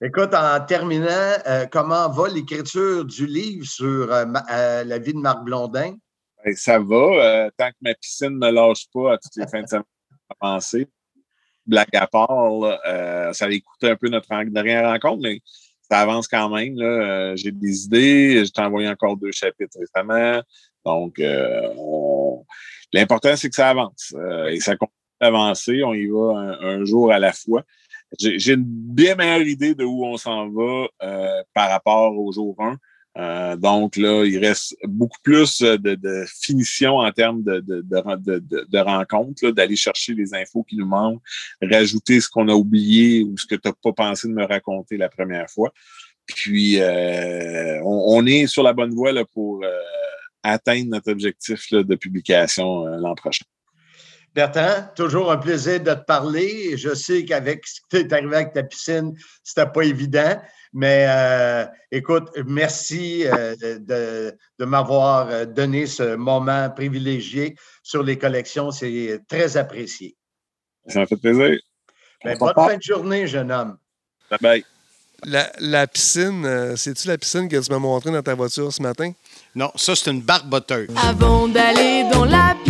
[0.00, 5.12] Écoute, en terminant, euh, comment va l'écriture du livre sur euh, ma- euh, la vie
[5.12, 5.96] de Marc Blondin?
[6.44, 9.62] Ben, ça va, tant que ma piscine ne me lâche pas à toutes les fins
[9.62, 9.82] de semaine
[10.28, 10.86] pour commencer.
[11.66, 15.40] Blague à part, là, ça avait coûté un peu notre dernière rencontre, mais
[15.90, 16.76] ça avance quand même.
[16.76, 17.34] là.
[17.34, 20.40] J'ai des idées, je t'ai envoyé encore deux chapitres récemment.
[20.86, 22.44] Donc, on-
[22.92, 24.14] l'important, c'est que ça avance.
[24.48, 25.82] et ça continue d'avancer.
[25.84, 27.62] On y va un, jour à la fois.
[28.18, 32.56] J'ai une bien meilleure idée de où on s'en va euh, par rapport au jour
[32.58, 32.76] 1.
[33.18, 39.76] Euh, donc là, il reste beaucoup plus de, de finition en termes de, rencontres, d'aller
[39.76, 41.20] chercher les infos qui nous manquent,
[41.60, 44.96] rajouter ce qu'on a oublié ou ce que tu n'as pas pensé de me raconter
[44.96, 45.72] la première fois.
[46.26, 49.64] Puis, euh, on, est sur la bonne voie pour
[50.42, 53.44] atteindre notre objectif de publication l'an prochain.
[54.34, 56.76] Bertrand, toujours un plaisir de te parler.
[56.76, 60.40] Je sais qu'avec ce qui t'est arrivé avec ta piscine, c'était pas évident.
[60.72, 68.18] Mais euh, écoute, merci euh, de, de m'avoir euh, donné ce moment privilégié sur les
[68.18, 68.70] collections.
[68.70, 70.14] C'est très apprécié.
[70.86, 71.58] Ça m'a fait plaisir.
[72.22, 73.78] Ben, bonne fin de journée, jeune homme.
[74.30, 74.64] Bye bye.
[75.24, 78.80] La, la piscine, euh, c'est-tu la piscine que tu m'as montré dans ta voiture ce
[78.82, 79.12] matin?
[79.54, 80.90] Non, ça, c'est une barboteuse.
[80.96, 82.67] Avant d'aller dans la piscine,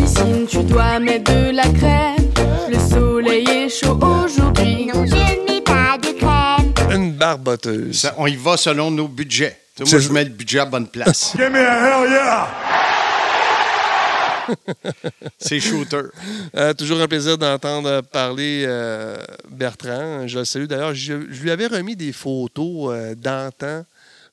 [0.48, 2.30] tu dois mettre de la crème.
[2.68, 4.86] Le soleil est chaud aujourd'hui.
[4.86, 6.72] Non, je ne mets pas de crème.
[6.94, 7.98] Une barboteuse.
[7.98, 9.56] Ça, on y va selon nos budgets.
[9.76, 11.32] Tu sais, moi, je mets le budget à bonne place.
[11.36, 12.48] Give me a hell yeah!
[15.38, 16.02] c'est shooter.
[16.56, 19.18] Euh, toujours un plaisir d'entendre parler euh,
[19.50, 20.26] Bertrand.
[20.26, 20.94] Je le salue d'ailleurs.
[20.94, 23.84] Je, je lui avais remis des photos euh, d'antan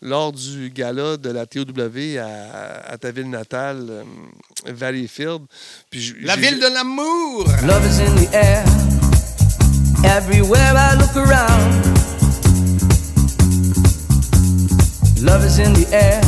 [0.02, 1.64] lors du gala de la TOW
[2.20, 4.04] à, à ta ville natale, euh,
[4.68, 5.42] Valleyfield.
[5.90, 7.46] Puis La ville de l'amour!
[7.66, 8.64] Love is in the air.
[10.04, 11.84] Everywhere I look around.
[15.22, 16.22] Love is in the air.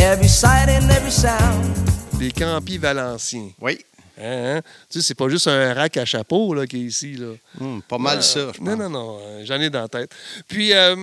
[0.00, 1.76] Every sight and every sound.
[2.18, 3.50] Les Campis Valenciens.
[3.60, 3.78] Oui.
[4.22, 4.62] Hein, hein?
[4.90, 7.14] Tu sais, c'est pas juste un rack à chapeau là, qui est ici.
[7.14, 7.32] Là.
[7.60, 8.78] Hum, pas mal Euh, ça, je Non, pense.
[8.78, 10.10] non, non, euh, j'en ai dans la tête.
[10.46, 10.94] Puis, euh,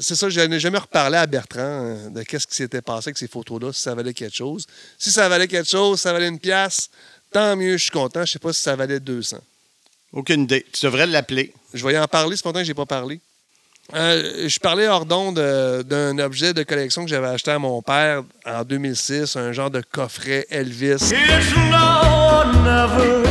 [0.00, 3.28] c'est ça, je n'ai jamais reparlé à Bertrand de qu'est-ce qui s'était passé avec ces
[3.28, 4.66] photos-là, si ça valait quelque chose.
[4.98, 6.88] Si ça valait quelque chose, ça valait une pièce,
[7.30, 8.24] tant mieux, je suis content.
[8.24, 9.36] Je sais pas si ça valait 200.
[10.12, 10.64] Aucune idée.
[10.72, 11.52] Tu devrais l'appeler.
[11.74, 13.20] Je vais y en parler, c'est pourtant que j'ai pas parlé.
[13.94, 17.82] Euh, je parlais hors d'onde euh, d'un objet de collection que j'avais acheté à mon
[17.82, 20.92] père en 2006, un genre de coffret Elvis.
[21.12, 23.22] It's now or never.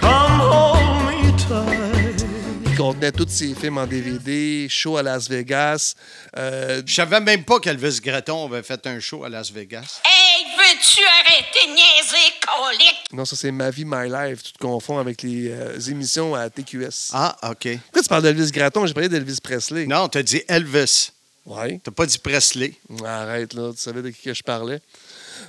[0.00, 2.24] Come hold me tight.
[2.64, 5.94] qui contenait tous ses films en DVD, show à Las Vegas.
[6.38, 10.00] Euh, Je savais même pas qu'Elvis Gratton avait fait un show à Las Vegas.
[10.06, 13.04] Hey, veux-tu arrêter de niaiser, colique?
[13.12, 14.42] non, ça c'est Ma vie, My Life.
[14.42, 17.10] Tu te confonds avec les euh, émissions à TQS.
[17.12, 17.68] Ah, OK.
[17.84, 18.86] Pourquoi tu parles d'Elvis Gratton?
[18.86, 19.86] J'ai parlé d'Elvis Presley.
[19.86, 21.10] Non, t'as dit Elvis.
[21.46, 21.80] Ouais.
[21.82, 22.74] T'as pas dit Presley.
[23.04, 23.72] Arrête, là.
[23.72, 24.80] Tu savais de qui que je parlais.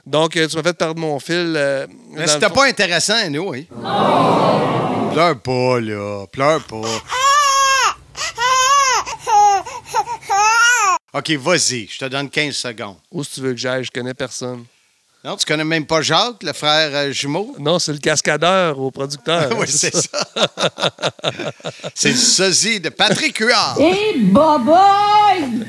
[0.06, 1.54] Donc, euh, tu m'as fait perdre mon fil.
[1.56, 3.68] euh, Mais dans c'était fond- pas intéressant, nous, oui.
[5.12, 6.26] Pleure pas, là.
[6.32, 6.82] Pleure pas.
[11.14, 11.88] OK, vas-y.
[11.88, 12.96] Je te donne 15 secondes.
[13.12, 13.84] Où si tu veux que j'aille?
[13.84, 14.64] Je connais personne.
[15.24, 17.56] Non, tu connais même pas Jacques, le frère euh, jumeau?
[17.60, 19.52] Non, c'est le cascadeur au producteur.
[19.60, 20.26] oui, c'est ça.
[21.94, 23.78] c'est le sosie de Patrick Huard.
[23.80, 25.62] Et boboy!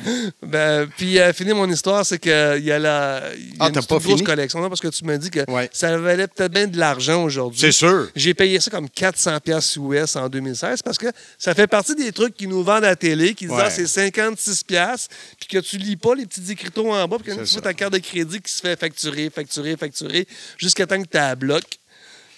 [0.43, 2.31] Ben, puis, euh, finir mon histoire, c'est qu'il
[2.65, 4.23] y a, la, il y a Ah, une pas grosse fini?
[4.25, 4.59] collection.
[4.61, 5.69] Non, parce que tu m'as dit que Ouais.
[5.71, 7.61] ça valait peut-être bien de l'argent aujourd'hui.
[7.61, 8.09] C'est sûr.
[8.17, 12.11] J'ai payé ça comme 400 pièces US en 2016 parce que ça fait partie des
[12.13, 13.65] trucs qui nous vendent à la télé, qui disent Ouais.
[13.67, 17.35] ah, c'est 56 pièces, puis que tu lis pas les petits écriteaux en bas, puis
[17.35, 20.27] que C'est tu vois ta carte de crédit qui se fait facturer, facturer, facturer,
[20.59, 21.63] jusqu'à temps que tu à bloc,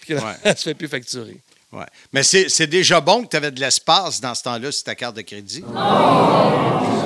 [0.00, 0.54] puis que Ouais.
[0.56, 1.40] se fait plus facturer.
[1.72, 1.86] Ouais.
[2.12, 5.16] Mais c'est déjà bon que tu avais de l'espace dans ce temps-là sur ta carte
[5.16, 5.64] de crédit?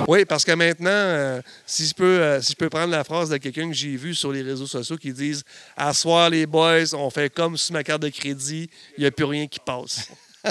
[0.07, 3.28] Oui, parce que maintenant, euh, si, je peux, euh, si je peux prendre la phrase
[3.30, 5.42] de quelqu'un que j'ai vu sur les réseaux sociaux qui disent
[5.76, 9.24] Asseoir les boys, on fait comme sur ma carte de crédit, il n'y a plus
[9.24, 10.09] rien qui passe.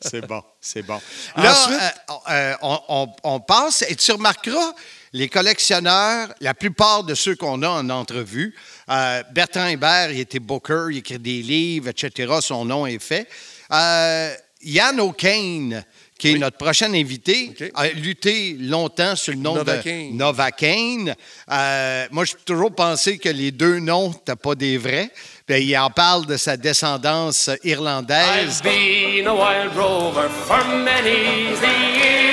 [0.00, 1.00] C'est bon, c'est bon.
[1.36, 4.72] Là, Ensuite- euh, euh, on, on- on passe, et tu remarqueras,
[5.16, 8.54] les collectionneurs, la plupart de ceux qu'on a en entrevue,
[8.90, 13.26] euh, Bertrand Hébert, il était booker, il écrit des livres, etc., son nom est fait.
[13.72, 15.84] Euh, Yann O'Kane,
[16.18, 21.14] qui est notre prochain invité, a lutté longtemps sur le nom de Novocaine.
[21.50, 25.10] Euh, moi, j'ai toujours pensé que les deux noms n'étaient pas des vrais.
[25.46, 28.60] Puis, il en parle de sa descendance irlandaise.
[28.60, 32.25] I've been a wild rover for many's the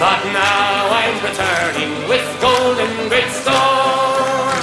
[0.00, 4.54] But now I'm returning with gold in great store.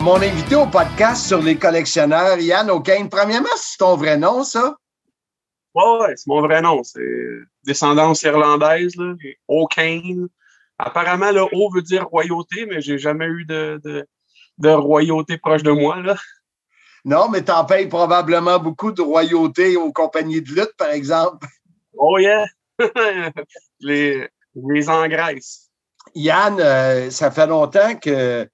[0.06, 3.10] Mon invité au podcast sur les collectionneurs, Yann O'Kane.
[3.10, 4.78] Premièrement, c'est ton vrai nom, ça?
[5.74, 6.84] Ouais, ouais, c'est mon vrai nom.
[6.84, 7.02] C'est
[7.64, 9.16] descendance irlandaise, là,
[9.48, 10.28] O'Kane.
[10.78, 14.06] Apparemment, le O veut dire royauté, mais j'ai jamais eu de, de,
[14.60, 16.00] de royauté proche de moi.
[16.04, 16.16] Là.
[17.04, 21.48] Non, mais t'en payes probablement beaucoup de royauté aux compagnies de lutte, par exemple.
[21.98, 22.46] Oh yeah!
[23.80, 25.72] les, les engraisses.
[26.14, 28.48] Yann, euh, ça fait longtemps que,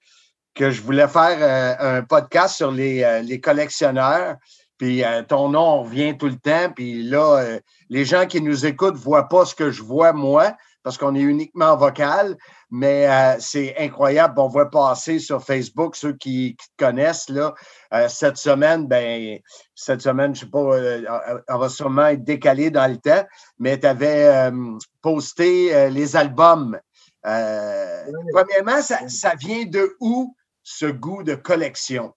[0.55, 4.35] que je voulais faire euh, un podcast sur les, euh, les collectionneurs.
[4.77, 6.71] Puis euh, ton nom revient tout le temps.
[6.75, 10.55] Puis là, les gens qui nous écoutent ne voient pas ce que je vois moi,
[10.83, 12.35] parce qu'on est uniquement vocal.
[12.71, 13.07] Mais
[13.39, 14.39] c'est incroyable.
[14.39, 17.29] On voit passer sur Facebook ceux qui, qui te connaissent.
[17.29, 17.53] Là,
[18.07, 19.37] cette semaine, ben,
[19.75, 23.23] cette semaine, je ne sais pas, elle va sûrement être décalée dans le temps,
[23.59, 24.49] mais tu avais
[25.01, 26.79] posté les albums.
[27.25, 30.35] Euh, Premièrement, ça, ça vient de où?
[30.63, 32.13] Ce goût de collection?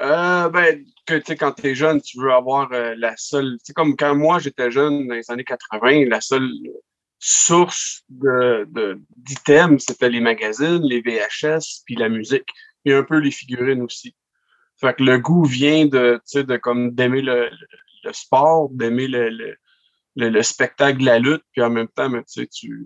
[0.00, 3.56] Euh, ben, que, tu sais, quand tu es jeune, tu veux avoir euh, la seule.
[3.62, 6.50] C'est comme quand moi j'étais jeune dans les années 80, la seule
[7.18, 8.68] source de,
[9.16, 12.48] d'items, c'était les magazines, les VHS, puis la musique,
[12.84, 14.14] et un peu les figurines aussi.
[14.78, 17.50] Fait que le goût vient de, de comme d'aimer le,
[18.04, 19.56] le, sport, d'aimer le, le,
[20.16, 22.84] le, le spectacle la lutte, puis en même temps, mais, sais, tu.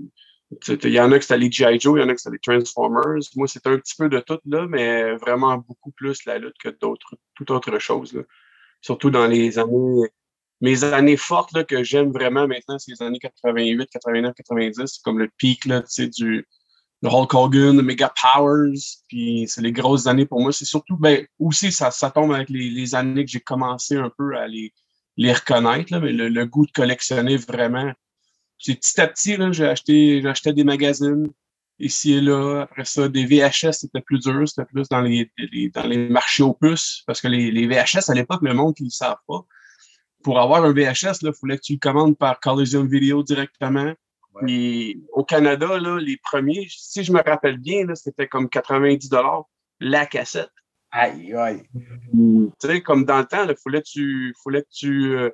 [0.69, 1.79] Il y en a que c'était les G.I.
[1.79, 3.21] Joe, il y en a que c'était les Transformers.
[3.37, 6.69] Moi, c'était un petit peu de tout, là, mais vraiment beaucoup plus la lutte que
[6.69, 8.13] d'autres, toute autre chose.
[8.13, 8.23] Là.
[8.81, 10.09] Surtout dans les années.
[10.63, 14.83] Mes années fortes là, que j'aime vraiment maintenant, c'est les années 88, 89, 90.
[14.85, 16.47] C'est comme le pic là, du
[17.03, 18.75] Hulk Hogan, le Mega Powers.
[19.09, 20.53] Puis c'est les grosses années pour moi.
[20.53, 24.37] C'est surtout, ben, aussi, ça, ça tombe avec les, années que j'ai commencé un peu
[24.37, 24.75] à les,
[25.19, 27.93] reconnaître, là, mais le goût de collectionner vraiment
[28.61, 31.31] petit à petit, là, j'ai acheté, j'achetais des magazines
[31.79, 32.63] ici et là.
[32.63, 36.43] Après ça, des VHS, c'était plus dur, c'était plus dans les, les, dans les marchés
[36.43, 39.17] aux puces, parce que les, les VHS, à l'époque, le monde qui ne le savent
[39.27, 39.45] pas.
[40.23, 43.95] Pour avoir un VHS, il fallait que tu le commandes par Coliseum Video directement.
[44.35, 44.53] Ouais.
[44.53, 49.11] Et au Canada, là, les premiers, si je me rappelle bien, là, c'était comme 90
[49.81, 50.51] la cassette.
[50.93, 51.63] Aïe, aïe.
[52.13, 55.31] Tu sais, comme dans le temps, il fallait que tu, fallait que tu euh,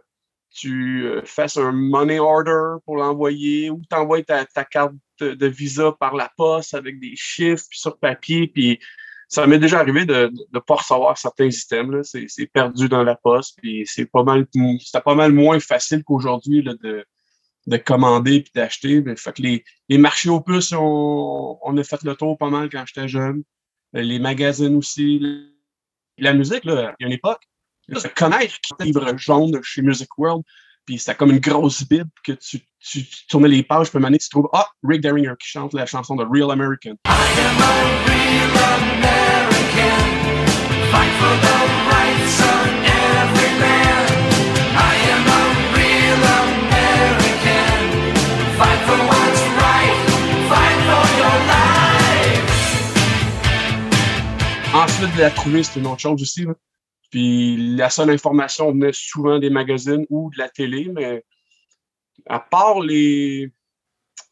[0.56, 5.92] tu euh, fasses un money order pour l'envoyer ou t'envoies ta, ta carte de, visa
[5.92, 8.46] par la poste avec des chiffres sur papier.
[8.48, 8.80] Puis
[9.28, 12.16] ça m'est déjà arrivé de ne pas recevoir certains items.
[12.28, 13.58] C'est perdu dans la poste.
[13.60, 14.46] Puis c'est pas mal
[14.80, 17.04] c'était pas mal moins facile qu'aujourd'hui de,
[17.66, 19.04] de commander puis d'acheter.
[19.16, 22.70] Fait que les, les marchés aux puces, on, on a fait le tour pas mal
[22.70, 23.42] quand j'étais jeune.
[23.92, 25.52] Les magazines aussi.
[26.18, 27.42] La musique, là, il y a une époque,
[27.94, 30.42] se connaître qui livre jaune chez Music World.
[30.84, 34.10] Puis c'était comme une grosse bible que tu, tu, tu tournais les pages, puis à
[34.10, 36.94] tu trouves Ah, Rick Derringer qui chante la chanson de Real American.
[37.06, 37.74] I am a
[38.06, 40.04] real American,
[40.92, 41.58] fight for the
[41.90, 44.06] rights of every man.
[44.78, 45.42] I am a
[45.74, 47.82] real American,
[48.56, 49.98] fight for what's right,
[50.46, 52.46] fight for your life.
[54.72, 56.44] Ensuite de la trouver, c'est une autre chose aussi.
[56.44, 56.54] Là.
[57.10, 61.24] Puis la seule information venait souvent des magazines ou de la télé, mais
[62.26, 63.52] à part les,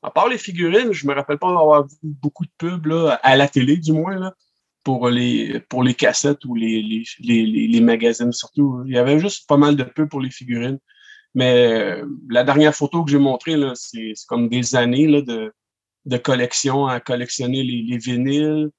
[0.03, 3.37] à part les figurines, je me rappelle pas d'avoir vu beaucoup de pubs là, à
[3.37, 4.35] la télé, du moins, là,
[4.83, 6.83] pour, les, pour les cassettes ou les,
[7.21, 8.83] les, les, magazines surtout.
[8.87, 10.79] Il y avait juste pas mal de pubs pour les figurines.
[11.35, 15.53] Mais euh, la dernière photo que j'ai montrée, c'est comme des années de,
[16.05, 18.71] de collection à collectionner les vinyles,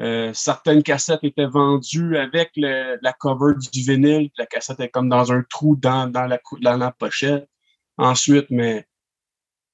[0.00, 4.30] euh, certaines cassettes étaient vendues avec la cover du vinyle.
[4.38, 7.48] La cassette est comme dans un trou dans, la, pochette.
[7.96, 8.86] Ensuite, mais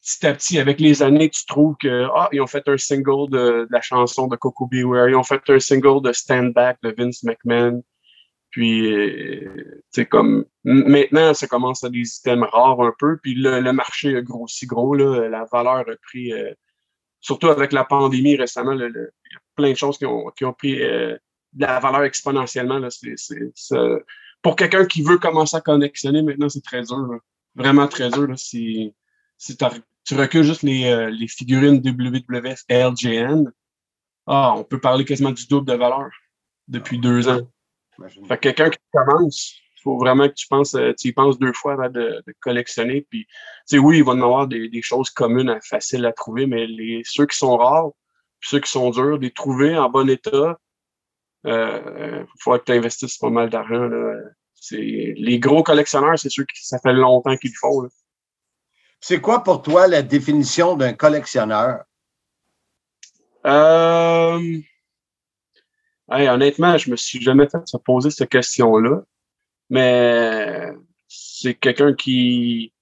[0.03, 3.31] petit à petit, avec les années, tu trouves que ah, ils ont fait un single
[3.31, 6.79] de, de la chanson de Coco Beware, ils ont fait un single de Stand Back
[6.83, 7.83] de Vince McMahon.
[8.51, 8.93] Puis,
[9.91, 13.19] c'est comme maintenant, ça commence à des items rares un peu.
[13.19, 16.53] Puis le, marché a grossi gros, là, la valeur a pris, euh,
[17.21, 18.77] surtout avec la pandémie récemment,
[19.61, 21.17] plein de choses qui ont, qui ont pris euh,
[21.53, 22.79] de la valeur exponentiellement.
[22.79, 22.91] Là.
[22.91, 24.05] C est, c est,
[24.43, 26.99] pour quelqu'un qui veut commencer à collectionner, maintenant, c'est très dur.
[26.99, 27.19] Là.
[27.55, 28.27] Vraiment très dur.
[28.27, 28.37] Là.
[28.37, 28.95] Si,
[29.37, 33.53] si tu recules juste les, euh, les figurines WWF LGN,
[34.27, 36.11] ah, on peut parler quasiment du double de valeur
[36.69, 37.49] depuis ah, deux ans.
[38.29, 41.53] Fait que quelqu'un qui commence, il faut vraiment que tu penses, tu y penses deux
[41.53, 43.07] fois avant de, de collectionner.
[43.11, 43.27] Puis,
[43.73, 47.03] oui, il va y avoir des, des choses communes, à, faciles à trouver, mais les,
[47.05, 47.91] ceux qui sont rares,
[48.41, 50.59] puis ceux qui sont durs, les trouver en bon état,
[51.45, 53.89] il euh, faut que tu investisses pas mal d'argent.
[54.71, 57.89] Les gros collectionneurs, c'est ceux qui ça fait longtemps qu'ils le font.
[59.01, 61.85] C'est quoi pour toi la définition d'un collectionneur?
[63.47, 64.61] Euh,
[66.13, 69.03] Hey, honnêtement, je me suis jamais fait se poser cette question-là.
[69.71, 70.73] Mais
[71.09, 72.73] c'est quelqu'un qui.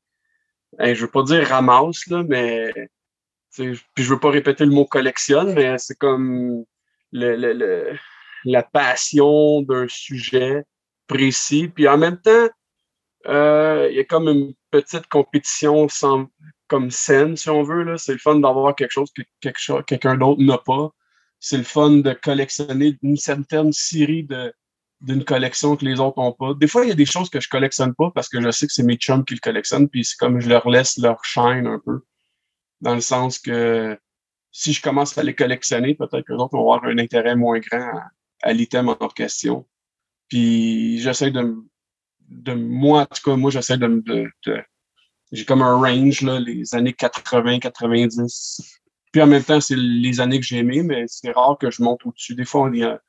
[0.78, 2.72] Hey, je veux pas dire ramasse, là, mais.
[3.58, 6.64] Puis je veux pas répéter le mot collectionne, mais c'est comme
[7.12, 10.64] la passion d'un sujet
[11.06, 11.68] précis.
[11.68, 12.48] Puis en même temps,
[13.26, 16.28] euh, il y a comme une petite compétition sans,
[16.68, 17.96] comme saine, si on veut.
[17.96, 19.22] C'est le fun d'avoir quelque chose que
[19.80, 20.90] quelqu'un d'autre n'a pas.
[21.40, 24.26] C'est le fun de collectionner une certaine série
[25.00, 26.54] d'une collection que les autres n'ont pas.
[26.54, 28.66] Des fois, il y a des choses que je collectionne pas parce que je sais
[28.66, 31.66] que c'est mes chums qui le collectionnent, puis c'est comme je leur laisse leur shine
[31.66, 32.00] un peu.
[32.80, 33.98] Dans le sens que
[34.52, 37.58] si je commence à les collectionner, peut-être que les autres vont avoir un intérêt moins
[37.58, 38.10] grand à,
[38.42, 39.66] à l'item en question.
[40.28, 41.56] Puis j'essaie de,
[42.28, 44.62] de moi, en tout cas, moi, j'essaie de, de, de-
[45.32, 48.80] j'ai comme un range, là, les années 80, 90.
[49.12, 51.82] Puis en même temps, c'est les années que j'ai aimées, mais c'est rare que je
[51.82, 52.34] monte au-dessus.
[52.34, 53.00] Des fois, il y a,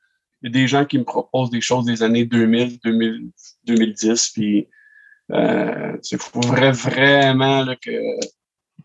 [0.41, 3.31] il y a des gens qui me proposent des choses des années 2000, 2000
[3.65, 4.67] 2010, puis
[5.31, 7.91] euh, il faudrait vraiment là, que,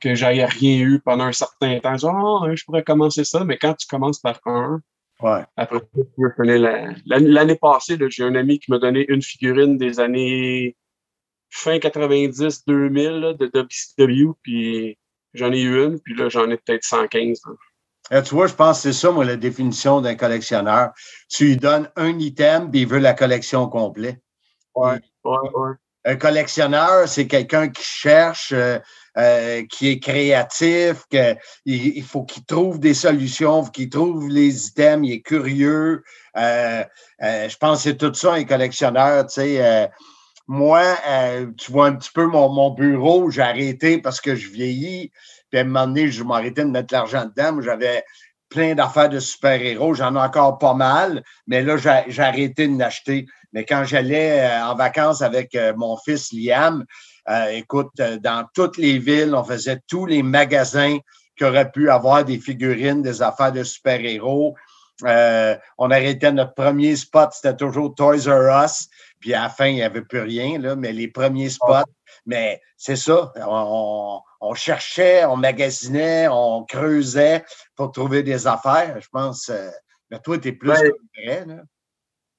[0.04, 1.94] que j'aille rien eu pendant un certain temps.
[1.96, 4.80] Je dis, Ah, je pourrais commencer ça, mais quand tu commences par un,
[5.20, 5.42] Ouais.
[5.56, 5.80] après
[6.36, 10.76] finir la- l'année passée, j'ai un ami qui m'a donné une figurine des années
[11.50, 14.98] fin 90, 2000 là, de WCW, puis
[15.34, 17.40] j'en ai eu une, puis là, j'en ai peut-être 115.
[17.46, 17.52] là.
[18.18, 20.90] Euh, tu vois, je pense que c'est ça, moi, la définition d'un collectionneur.
[21.30, 24.18] Tu lui donnes un item, puis il veut la collection complète.
[24.74, 25.72] Ouais, ouais, ouais.
[26.04, 28.78] Un collectionneur, c'est quelqu'un qui cherche, euh,
[29.16, 34.66] euh, qui est créatif, que, il, il faut qu'il trouve des solutions, qu'il trouve les
[34.66, 36.02] items, il est curieux.
[36.36, 36.82] Euh,
[37.22, 39.24] euh, je pense que tout ça, un collectionneur.
[39.26, 39.90] Tu sais,
[40.48, 40.82] moi,
[41.56, 45.12] tu vois un petit peu mon, mon bureau, j'ai arrêté parce que je vieillis.
[45.48, 47.62] Puis à un moment donné, je m'arrêtais de mettre l'argent dedans.
[47.62, 48.02] J'avais
[48.48, 49.94] plein d'affaires de super-héros.
[49.94, 53.26] J'en ai encore pas mal, mais là, j'ai arrêté de l'acheter.
[53.52, 56.84] Mais quand j'allais en vacances avec mon fils Liam,
[57.28, 60.98] euh, écoute, euh, dans toutes les villes, on faisait tous les magasins
[61.36, 64.54] qui auraient pu avoir des figurines, des affaires de super-héros.
[65.04, 68.88] Euh, on arrêtait notre premier spot, c'était toujours Toys R Us.
[69.20, 71.90] Puis à la fin, il n'y avait plus rien, là, mais les premiers spots,
[72.26, 73.32] mais c'est ça.
[73.46, 77.42] On, on cherchait, on magasinait, on creusait
[77.74, 79.00] pour trouver des affaires.
[79.00, 79.48] Je pense.
[79.48, 79.70] euh,
[80.10, 80.92] mais toi, tu es plus Ouais.
[81.16, 81.62] vrai, là.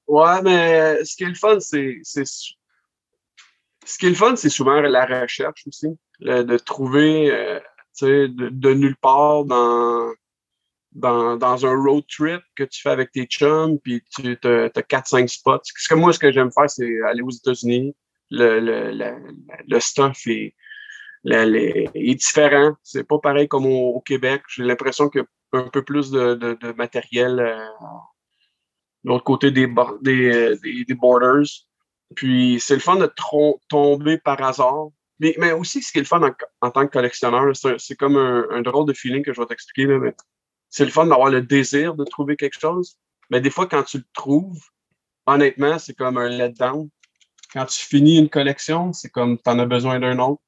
[0.06, 1.96] Ouais, mais ce qui est le fun, c'est.
[3.86, 5.88] Ce qui est le fun, c'est souvent la recherche aussi.
[6.20, 7.60] de trouver, euh,
[8.02, 10.12] de, de nulle part dans,
[10.92, 15.28] dans, dans un road trip que tu fais avec tes chums, puis tu as 4-5
[15.28, 15.60] spots.
[15.62, 17.94] Ce que moi, ce que j'aime faire, c'est aller aux États-Unis.
[18.30, 19.14] Le, le, le,
[19.68, 20.54] le stuff est,
[21.24, 22.74] est différent.
[22.82, 24.42] C'est pas pareil comme au, Québec.
[24.48, 27.56] J'ai l'impression qu'il y a un peu plus de, de, de matériel euh,
[29.04, 31.46] de l'autre côté des, euh, des, des borders.
[32.14, 33.10] Puis c'est le fun de
[33.68, 34.88] tomber par hasard.
[35.18, 36.20] Mais, mais aussi, ce qui est le fun
[36.60, 39.88] en, tant que collectionneur, c'est comme un, drôle de feeling que je vais t'expliquer.
[40.68, 42.98] C'est le fun d'avoir le désir de trouver quelque chose.
[43.30, 44.60] Mais des fois, quand tu le trouves,
[45.26, 46.88] honnêtement, c'est comme un letdown.
[47.52, 50.42] Quand tu finis une collection, c'est comme tu en as besoin d'un autre.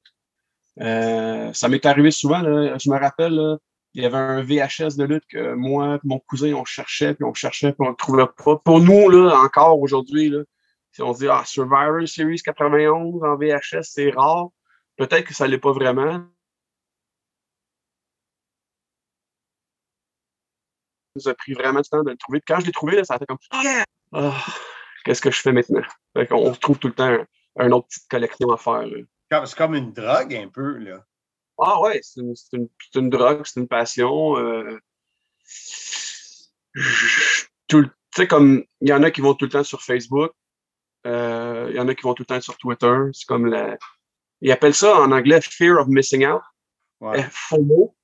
[0.81, 2.41] Euh, ça m'est arrivé souvent.
[2.41, 3.57] Là, je me rappelle, là,
[3.95, 7.25] il y avait un VHS de lutte que moi et mon cousin, on cherchait, puis
[7.25, 8.57] on cherchait, puis on ne trouvait pas.
[8.57, 10.31] Pour nous, là, encore aujourd'hui,
[10.91, 14.47] si on se dit ah, Survivor Series 91 en VHS, c'est rare,
[14.97, 16.25] peut-être que ça ne l'est pas vraiment.
[21.15, 22.39] Ça nous a pris vraiment du temps de le trouver.
[22.39, 23.83] Puis quand je l'ai trouvé, là, ça a été comme yeah!
[24.13, 24.45] Ah,
[25.05, 25.81] Qu'est-ce que je fais maintenant?
[26.15, 27.25] Fait qu'on retrouve tout le temps un,
[27.57, 28.85] un autre petite collection à faire.
[29.45, 31.03] C'est comme une drogue, un peu, là.
[31.61, 34.37] Ah ouais, c'est une, une- une drogue, c'est une passion.
[34.37, 34.79] euh,
[37.67, 37.85] tout
[38.15, 40.31] sais, comme il y en a qui vont tout le temps sur Facebook,
[41.05, 42.95] il y en a qui vont tout le temps sur Twitter.
[43.13, 43.77] C'est comme la.
[44.41, 46.41] Ils appellent ça en anglais fear of missing out,
[47.01, 47.25] Ouais.
[47.31, 47.95] FOMO.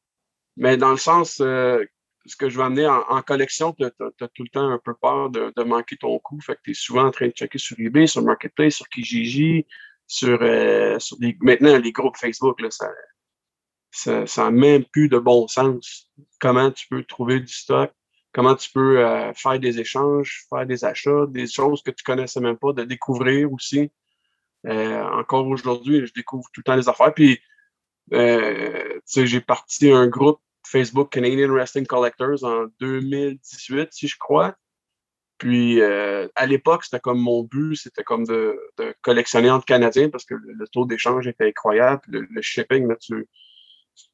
[0.57, 1.83] Mais dans le sens, euh,
[2.25, 4.93] ce que je veux amener en, en collection, tu as, tout le temps un peu
[4.93, 6.39] peur de, de manquer ton coup.
[6.41, 9.65] Fait que tu es souvent en train de checker sur eBay, sur Marketplace, sur Kijiji,
[10.07, 12.89] sur, euh, sur des, maintenant les groupes Facebook, là, ça,
[13.91, 16.11] ça, ça a même plus de bon sens.
[16.39, 17.91] Comment tu peux trouver du stock,
[18.35, 22.41] comment tu peux euh, faire des échanges, faire des achats, des choses que tu connaissais
[22.41, 23.89] même pas, de découvrir aussi.
[24.67, 27.13] Euh, encore aujourd'hui, je découvre tout le temps des affaires.
[27.13, 27.39] Puis,
[28.11, 34.53] euh, j'ai parti un groupe Facebook Canadian Wrestling Collectors en 2018, si je crois.
[35.37, 38.59] Puis, euh, à l'époque, c'était comme mon but, c'était comme de,
[39.01, 42.01] collectionner entre Canadiens parce que le, taux d'échange était incroyable.
[42.09, 43.29] Le, le shipping, là, tu,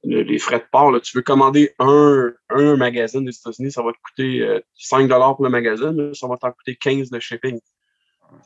[0.04, 3.82] le- les frais de port, là, tu veux commander un, un magazine des États-Unis, ça
[3.84, 7.60] va te coûter euh, 5 pour le magazine, ça va t'en coûter 15 de shipping.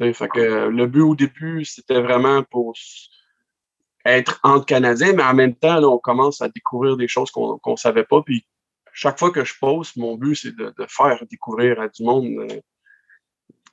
[0.02, 2.74] Euh, le but au début, c'était vraiment pour
[4.06, 7.76] être entre Canadiens, mais en même temps, on commence à découvrir des choses qu'on ne
[7.76, 8.22] savait pas.
[8.22, 8.46] Puis
[8.94, 12.26] chaque fois que je poste, mon but, c'est de, faire découvrir à du monde.
[12.26, 12.60] euh,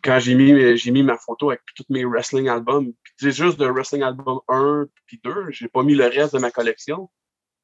[0.03, 0.53] quand j'ai mis,
[0.91, 5.21] mis ma photo avec tous mes wrestling albums, c'est juste de wrestling album 1 puis
[5.23, 7.09] 2, j'ai pas mis le reste de ma collection.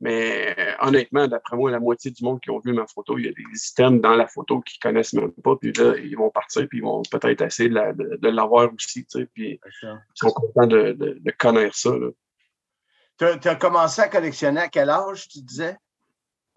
[0.00, 3.24] Mais euh, honnêtement, d'après moi, la moitié du monde qui ont vu ma photo, il
[3.26, 5.56] y a des items dans la photo qu'ils connaissent même pas.
[5.56, 8.72] Puis là, ils vont partir, puis ils vont peut-être essayer de, la- de- de l'avoir
[8.72, 9.04] aussi.
[9.06, 11.90] Tu sais, puis ils sont contents de, de- de connaître ça.
[11.90, 13.36] Là.
[13.40, 15.76] Tu as commencé à collectionner à quel âge, tu disais?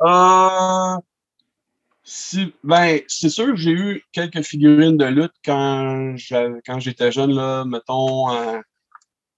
[0.03, 0.97] Euh,
[2.03, 7.11] si, ben, c'est sûr que j'ai eu quelques figurines de lutte quand j'avais- quand j'étais
[7.11, 8.59] jeune, là, mettons, euh,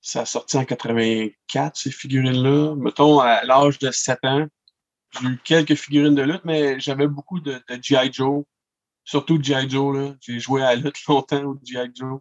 [0.03, 2.75] ça a sorti en 84, ces figurines-là.
[2.75, 4.47] Mettons, à l'âge de 7 ans,
[5.11, 8.11] j'ai eu quelques figurines de lutte, mais j'avais beaucoup de, G.I.
[8.11, 8.43] Joe,
[9.05, 9.69] surtout G.I.
[9.69, 10.15] Joe, là.
[10.19, 11.89] J'ai joué à la lutte longtemps au G.I.
[11.95, 12.19] Joe.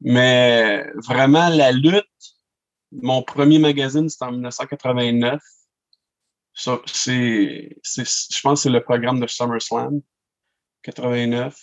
[0.00, 2.06] Mais vraiment, la lutte,
[2.92, 5.42] mon premier magazine, c'était en 1989.
[6.54, 10.00] Ça, c'est, c'est, je pense que c'est le programme de SummerSlam
[10.82, 11.56] 89.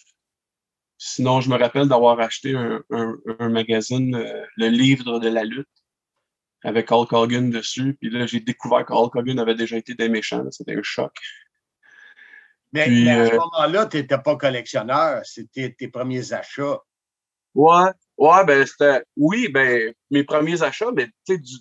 [1.02, 5.46] Sinon, je me rappelle d'avoir acheté un, un, un magazine, euh, le livre de la
[5.46, 5.70] lutte,
[6.62, 7.96] avec Hulk Hogan dessus.
[8.02, 10.44] Puis là, j'ai découvert que Hulk Hogan avait déjà été des méchants.
[10.52, 11.14] C'était un choc.
[12.74, 15.26] Mais, Puis, mais à ce euh, moment-là, tu n'étais pas collectionneur.
[15.26, 16.80] C'était tes premiers achats.
[17.56, 19.02] Ouais, ouais, ben c'était.
[19.16, 21.56] Oui, ben, mes premiers achats, mais tu sais, du...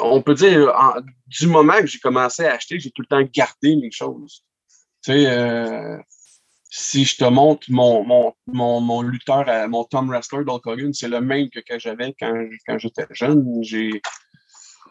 [0.00, 3.22] on peut dire, en- du moment que j'ai commencé à acheter, j'ai tout le temps
[3.30, 4.42] gardé mes choses.
[5.02, 5.98] Tu sais, euh,
[6.78, 10.92] si je te montre mon, mon, mon, mon lutteur, à- mon Tom Wrestler d'Hulk Hogan,
[10.92, 12.34] c'est le même que, que j'avais quand,
[12.66, 13.44] quand j'étais jeune.
[13.62, 14.02] J'ai.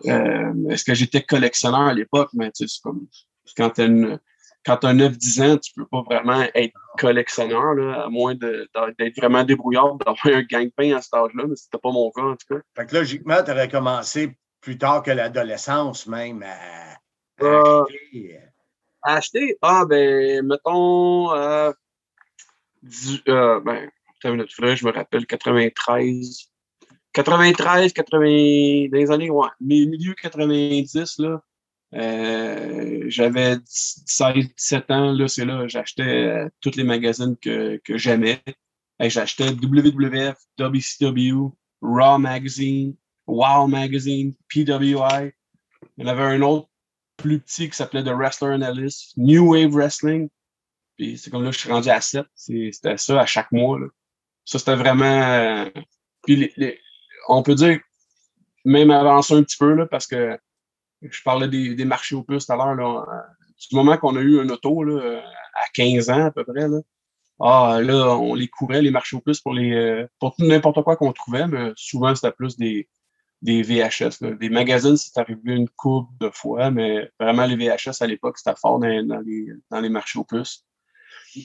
[0.07, 2.29] euh, Est-ce que j'étais collectionneur à l'époque?
[2.33, 3.07] Mais tu sais, c'est comme.
[3.55, 4.19] Quand tu as
[4.67, 9.93] as 9-10 ans, tu peux pas vraiment être collectionneur, là, à moins d'être vraiment débrouillard,
[9.95, 12.61] d'avoir un gang-pain à cet âge-là, mais c'était pas mon cas, en tout cas.
[12.75, 16.95] Fait que logiquement, tu aurais commencé plus tard que l'adolescence même à,
[17.43, 18.39] à Euh, acheter.
[19.05, 21.71] Acheter, ah, ben, mettons, euh,
[22.81, 23.89] du- euh, ben,
[24.31, 26.49] minute, je me rappelle, 93,
[27.13, 31.41] 93, 80, dans années, ouais, mi- milieu 90, là,
[31.93, 37.97] euh, j'avais 16, 17 ans, là, c'est là, j'achetais euh, tous les magazines que, que
[37.97, 38.41] j'aimais.
[38.99, 41.51] Et J'achetais WWF, WCW,
[41.81, 42.95] Raw Magazine,
[43.27, 45.31] Wow Magazine, PWI.
[45.97, 46.69] Il y en avait un autre
[47.17, 50.29] plus petit qui s'appelait The Wrestler Analyst, New Wave Wrestling.
[50.97, 52.25] Puis c'est comme là, je suis rendu à 7.
[52.35, 53.79] C'est- C'était ça à chaque mois.
[53.79, 53.87] Là.
[54.45, 55.05] Ça, c'était vraiment.
[55.05, 55.65] euh,
[56.23, 56.51] Puis
[57.29, 57.79] on peut dire,
[58.65, 60.37] même avancer un petit peu, là, parce que
[61.01, 63.09] je parlais des, marchés aux puces tout à l'heure.
[63.09, 63.21] euh,
[63.69, 65.21] Du moment qu'on a eu un auto là, euh,
[65.55, 66.79] à 15 ans à peu près, là,
[67.41, 71.11] ah, là, on les courait, les marchés aux puces, pour, les, pour n'importe quoi qu'on
[71.13, 72.87] trouvait, mais souvent, c'était plus des,
[73.45, 74.21] des VHS.
[74.21, 74.31] là.
[74.31, 78.55] Des magazines, c'est arrivé une couple de fois, mais vraiment, les VHS à l'époque, c'était
[78.59, 80.65] fort dans, dans les, dans les marchés aux puces.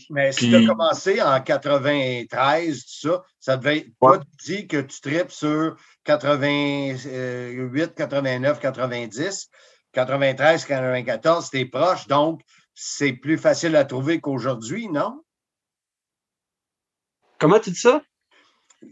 [0.08, 3.88] Mais si tu as commencé en 93, tout ça, ça devait être.
[4.00, 9.50] Toi, tu dis que tu tripes sur 88, 89, 90,
[9.92, 12.40] 93, 94, t'es proche, donc
[12.72, 15.22] c'est plus facile à trouver qu'aujourd'hui, non?
[17.38, 18.00] Comment tu dis ça?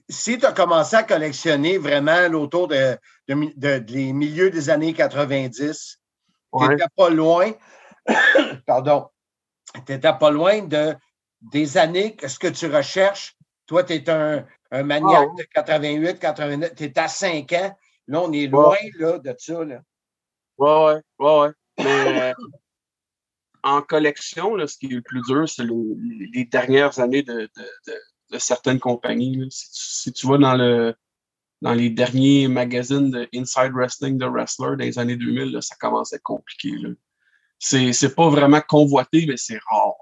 [0.09, 2.97] Si tu as commencé à collectionner vraiment autour de,
[3.28, 5.99] de, mi- de- de les milieux des années 90,
[6.59, 7.53] tu n'étais pas loin,
[8.66, 9.09] pardon,
[9.86, 10.95] tu n'étais pas loin de,
[11.41, 13.36] des années, ce que tu recherches.
[13.66, 17.76] Toi, tu es un, un maniaque Ah de 88, 89, tu es à 5 ans.
[18.09, 19.64] Là, on est loin là, de ça.
[19.64, 19.82] Là.
[20.57, 21.51] Ouais, ouais.
[21.78, 22.34] Mais euh,
[23.62, 27.32] en collection, là, ce qui est le plus dur, c'est les, les dernières années de,
[27.34, 27.49] de,
[27.86, 27.95] de,
[28.31, 29.37] de certaines compagnies.
[29.37, 29.47] là.
[29.51, 30.95] Si, tu, si tu vas dans le
[31.61, 36.12] dans les derniers magazines de Inside Wrestling de Wrestler des années 2000, là, ça commence
[36.12, 36.72] à être compliqué.
[37.59, 39.95] C'est, c'est pas vraiment convoité, mais c'est rare.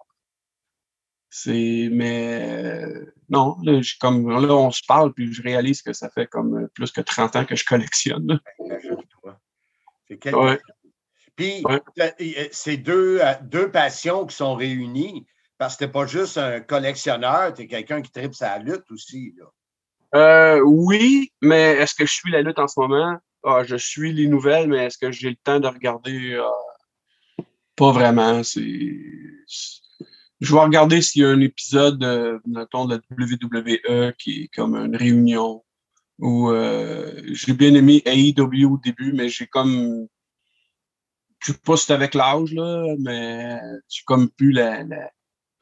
[1.31, 6.11] C'est, mais euh, non, là, comme, là, on se parle, puis je réalise que ça
[6.11, 8.27] fait comme euh, plus que 30 ans que je collectionne.
[8.27, 9.39] là.
[10.09, 10.61] C'est quelque Ouais.
[11.37, 12.49] Puis, Ouais.
[12.53, 15.27] c'est deux, euh, deux passions qui sont réunies
[15.59, 19.35] parce que tu pas juste un collectionneur, tu es quelqu'un qui tripe sa lutte aussi.
[19.39, 19.47] Là.
[20.15, 23.19] Euh, oui, mais est-ce que je suis la lutte en ce moment?
[23.45, 26.35] Ah, je suis les nouvelles, mais est-ce que j'ai le temps de regarder?
[26.35, 26.43] Euh,
[27.77, 28.43] pas vraiment.
[30.41, 32.61] Je vais regarder s'il y a un épisode, euh, de
[33.45, 35.63] WWE qui est comme une réunion.
[36.19, 40.09] Ou euh, j'ai bien aimé AEW au début, mais j'ai comme
[41.41, 45.11] je sais avec l'âge, là, mais j'ai comme plus la, la,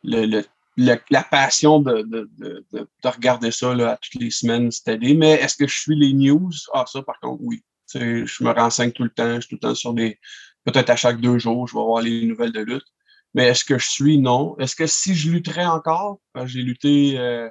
[0.04, 0.44] le- le-
[0.76, 4.70] le- la passion de, de, de, de, de regarder ça là, à toutes les semaines,
[4.70, 5.16] c'est-à-dire.
[5.16, 6.50] Mais est-ce que je suis les news?
[6.72, 7.62] Ah, ça, par contre, oui.
[7.90, 9.34] Tu sais, je me renseigne tout le temps.
[9.36, 10.18] Je suis tout le temps sur des.
[10.64, 12.86] Peut-être à chaque deux jours, je vais voir les nouvelles de lutte.
[13.34, 14.18] Mais est-ce que je suis?
[14.18, 14.56] Non.
[14.58, 17.48] Est-ce que si je lutterais encore, j'ai lutté euh,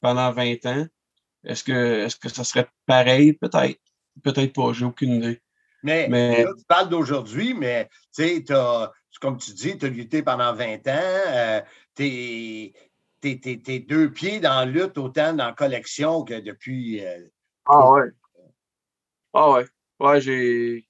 [0.00, 0.86] pendant 20 ans,
[1.44, 3.32] est-ce que, est-ce que ça serait pareil?
[3.32, 3.80] Peut-être.
[4.22, 4.72] Peut-être pas.
[4.72, 5.40] J'ai aucune idée.
[5.82, 8.44] Mais, Mais- là, tu parles d'aujourd'hui, mais tu sais,
[9.20, 11.22] comme tu dis, tu as lutté pendant 20 ans.
[11.28, 11.60] euh,
[11.94, 12.72] t'es,
[13.20, 17.04] t'es- t'es- t'es deux pieds dans la lutte, autant dans la collection que depuis.
[17.04, 17.26] euh,
[17.66, 18.10] Ah ouais.
[19.32, 19.64] Ah ouais.
[20.00, 20.86] Ouais, j'ai.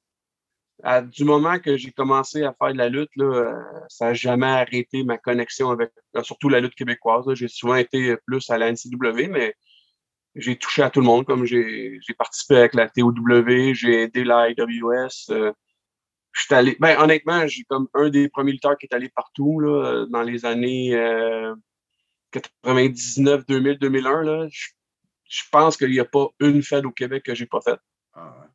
[0.82, 4.14] à- du moment que j'ai commencé à faire de la lutte, là, euh, ça n'a
[4.14, 7.24] jamais arrêté ma connexion avec, euh, surtout la lutte québécoise.
[7.34, 9.54] J'ai souvent été plus à la NCW, mais
[10.34, 11.26] j'ai touché à tout le monde.
[11.26, 15.30] Comme j'ai j'ai participé avec la TOW, j'ai aidé la IWS.
[15.30, 15.52] euh,
[16.32, 16.76] je suis allé.
[16.80, 20.44] Ben, honnêtement, j'ai comme un des premiers lutteurs qui est allé partout là, dans les
[20.44, 21.54] années euh,
[22.32, 24.22] 99, 2000, 2001.
[24.22, 24.48] Là.
[24.50, 24.68] Je,
[25.28, 27.80] je pense qu'il n'y a pas une fête au Québec que j'ai pas faite
[28.14, 28.46] ah ouais.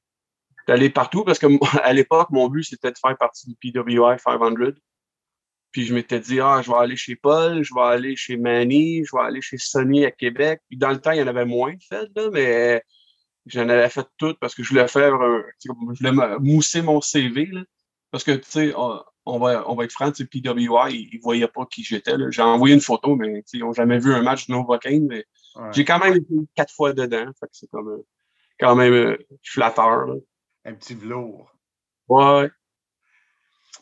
[0.68, 1.48] d'aller partout parce que
[1.84, 4.54] à l'époque, mon but, c'était de faire partie du PWI 500.
[5.72, 9.04] Puis je m'étais dit, ah, je vais aller chez Paul, je vais aller chez Manny,
[9.06, 10.62] je vais aller chez Sony à Québec.
[10.70, 12.82] Puis dans le temps, il y en avait moins de fait, là, mais
[13.48, 17.02] j'en avais fait toutes parce que je voulais faire, un- comme je voulais mousser mon
[17.02, 17.46] CV.
[17.48, 17.62] Là,
[18.12, 21.18] parce que, tu sais, on, on va, on va être franc, tu sais, PWI, ils
[21.18, 22.14] ne voyaient pas qui j'étais.
[22.32, 25.26] J'ai envoyé une photo, mais ils n'ont jamais vu un match de Novocaine, mais
[25.56, 25.70] Ouais.
[25.74, 27.26] j'ai quand même été quatre fois dedans.
[27.40, 28.06] Fait que c'est comme, euh,
[28.60, 30.06] quand même euh, flatteur.
[30.06, 30.14] Là.
[30.66, 31.52] Un petit velours.
[32.08, 32.50] Ouais.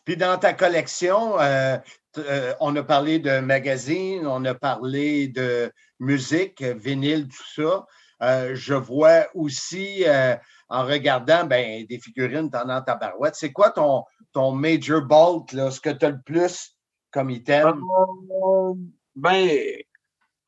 [0.06, 1.78] Puis dans ta collection, euh,
[2.18, 7.86] euh, on a parlé de magazines, on a parlé de musique, euh, vinyle, tout ça.
[8.22, 10.36] Euh, je vois aussi, euh,
[10.70, 15.70] en regardant ben, des figurines pendant ta barouette, c'est quoi ton, ton major bolt, là,
[15.70, 16.76] ce que tu as le plus
[17.12, 17.84] comme item?
[17.84, 18.74] Euh,
[19.16, 19.50] ben,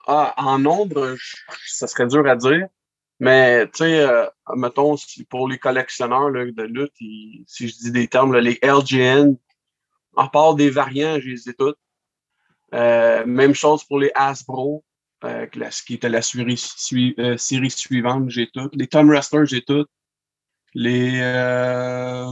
[0.08, 1.16] ah, en nombre,
[1.66, 2.68] ça serait dur à dire.
[3.20, 4.08] Mais, tu sais,
[4.56, 4.96] mettons,
[5.30, 6.94] pour les collectionneurs de lutte,
[7.48, 9.36] si je dis des termes, les LGN,
[10.16, 11.80] en part des variants, je les ai toutes.
[12.72, 14.84] Même chose pour les Hasbro,
[15.24, 15.46] euh,
[15.86, 16.60] qui était la série,
[17.20, 18.76] euh, série suivante, j'ai toutes.
[18.76, 19.90] Les Tom Wrestler, j'ai toutes.
[20.74, 22.32] Les, euh,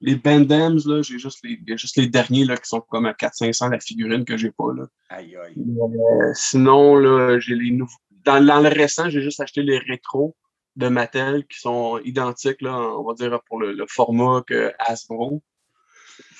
[0.00, 2.80] les Bandems, là, j'ai juste les, il y a juste les derniers là, qui sont
[2.80, 4.72] comme à 400-500 la figurine que j'ai pas.
[4.74, 4.86] Là.
[5.10, 5.54] Aïe, aïe.
[5.58, 7.92] Euh, sinon, là, j'ai les nouveaux.
[8.24, 10.36] Dans, dans le récent, j'ai juste acheté les rétros
[10.76, 15.42] de Mattel qui sont identiques, là, on va dire, pour le, le format que Hasbro.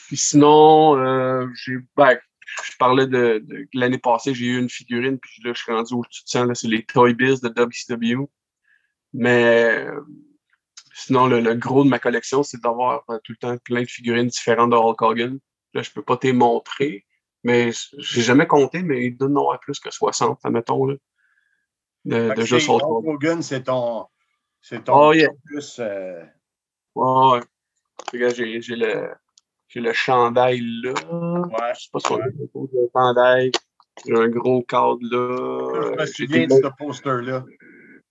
[0.06, 1.76] Puis sinon, euh, j'ai.
[1.96, 2.16] Ben,
[2.64, 5.94] je parlais de, de- l'année passée, j'ai eu une figurine, puis là, je suis rendu
[5.94, 8.26] au-dessus de ça, là, c'est les Toy Biz de WCW.
[9.14, 9.86] Mais
[10.94, 13.88] sinon, le, le gros de ma collection, c'est d'avoir euh, tout le temps plein de
[13.88, 15.38] figurines différentes de Hulk Hogan.
[15.74, 17.06] Là, je peux pas te les montrer,
[17.44, 20.94] mais j'ai jamais compté, mais il doit en avoir plus que 60, admettons, là.
[22.04, 23.14] De, de juste Hulk Hogan.
[23.14, 24.06] Hogan, c'est ton,
[24.60, 25.28] c'est ton Oh, yeah.
[25.44, 25.78] plus.
[25.78, 26.22] euh,
[26.94, 27.40] Ouais, ouais.
[28.12, 29.10] Regarde, j'ai, j'ai le,
[29.72, 30.92] j'ai le chandail là.
[30.92, 33.52] Ouais, Je sais pas si on a le chandail.
[34.06, 35.94] J'ai un gros cadre là.
[35.96, 37.44] je me J'ai souviens de ce poster-là.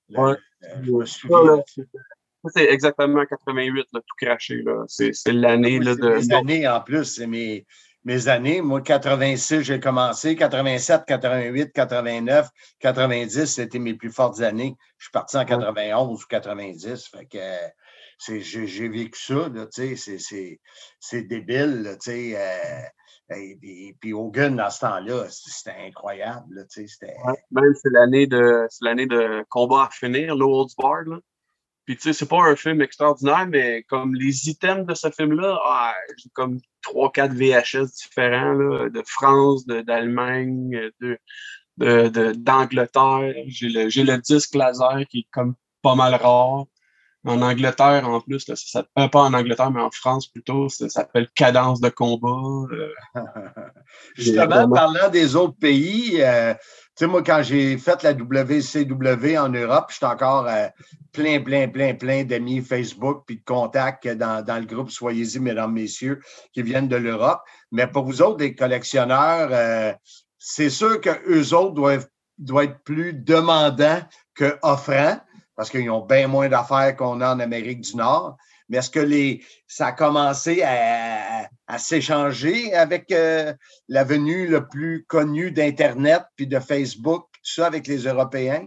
[0.09, 0.32] Ouais.
[0.32, 0.36] Euh,
[0.84, 1.43] je me souviens.
[1.43, 1.64] là,
[2.47, 4.62] c'est, exactement 88, là, tout craché.
[4.64, 4.84] Là.
[4.88, 6.09] C'est, l'année Oui, là, c'est de.
[6.09, 7.66] mes années en plus, c'est mes,
[8.03, 8.62] mes années.
[8.62, 10.36] Moi, 86, j'ai commencé.
[10.36, 12.49] 87, 88, 89,
[12.80, 14.76] 90, c'était mes plus fortes années.
[14.97, 17.07] Je suis parti en 91 ou 90.
[17.07, 17.68] Fait que euh,
[18.28, 19.49] j'ai, vécu ça,
[20.99, 22.34] c'est, débile, tu sais.
[22.38, 26.65] euh, et, puis- Hogan, dans ce temps-là, c'était incroyable,
[27.51, 28.67] même c'est l'année de
[29.07, 31.07] de combat à finir, Holds Barred.
[31.07, 31.19] Là.
[31.86, 35.59] Puis tu sais, c'est pas un film extraordinaire, mais comme les items de ce film-là,
[35.65, 41.19] ah, j'ai comme trois, quatre VHS différents là, de France, d'Allemagne, de,
[41.78, 43.34] de, d'Angleterre.
[43.47, 46.65] J'ai le, j'ai le disque laser qui est comme pas mal rare.
[47.24, 50.69] En Angleterre, en plus, là, ça, s'appelle- euh, pas en Angleterre, mais en France plutôt,
[50.69, 52.28] ça s'appelle Cadence de combat.
[53.15, 53.22] euh,
[54.15, 54.76] Justement, Vraiment.
[54.76, 56.59] parlant des autres pays, euh, tu
[56.95, 60.67] sais, moi, quand j'ai fait la WCW en Europe, j'étais encore euh,
[61.11, 65.74] plein, plein, plein, plein d'amis Facebook puis de contacts dans, dans le groupe Soyez-y, mesdames,
[65.74, 66.19] messieurs,
[66.53, 67.41] qui viennent de l'Europe.
[67.72, 69.95] Mais pour vous autres, les collectionneurs,
[70.39, 72.07] c'est sûr qu'eux autres doivent,
[72.39, 74.01] doivent être plus demandants
[74.34, 75.19] que offrants
[75.62, 78.36] parce qu'ils ont bien moins d'affaires qu'on a en Amérique du Nord.
[78.68, 83.53] Mais est-ce que les, ça a commencé à, s'échanger avec euh,
[83.88, 88.66] la venue le plus connue d'Internet puis de Facebook, ça avec les Européens?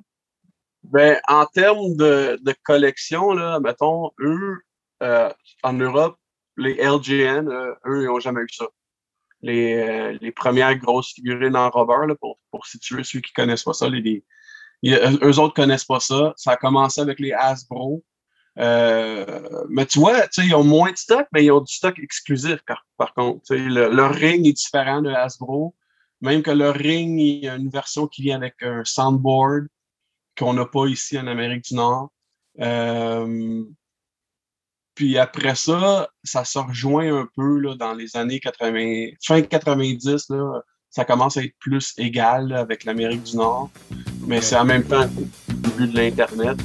[0.84, 4.60] Ben, en termes de, collection, là, mettons, eux,
[5.02, 5.32] euh,
[5.64, 6.16] en Europe,
[6.56, 8.66] les LGN, euh, eux, ils n'ont jamais eu ça.
[9.42, 13.64] Les, les premières grosses figurines en rubber, là, pour, pour situer ceux qui ne connaissent
[13.64, 14.24] pas ça, les-
[14.92, 16.32] eux autres connaissent pas ça.
[16.36, 18.02] Ça a commencé avec les Hasbro.
[18.58, 22.58] Euh, mais tu vois, ils ont moins de stock, mais ils ont du stock exclusif
[22.66, 23.42] par, par contre.
[23.54, 25.74] Le- leur ring est différent de Hasbro.
[26.20, 29.66] Même que leur ring, il y a une version qui vient avec un soundboard
[30.38, 32.10] qu'on n'a pas ici en Amérique du Nord.
[32.60, 33.64] Euh,
[34.94, 40.28] puis après ça, ça se rejoint un peu là, dans les années 80, fin 90,
[40.30, 40.62] là,
[40.94, 43.68] ça commence à être plus égal avec l'Amérique du Nord.
[44.28, 45.08] Mais c'est en même temps
[45.48, 46.56] le début de l'Internet.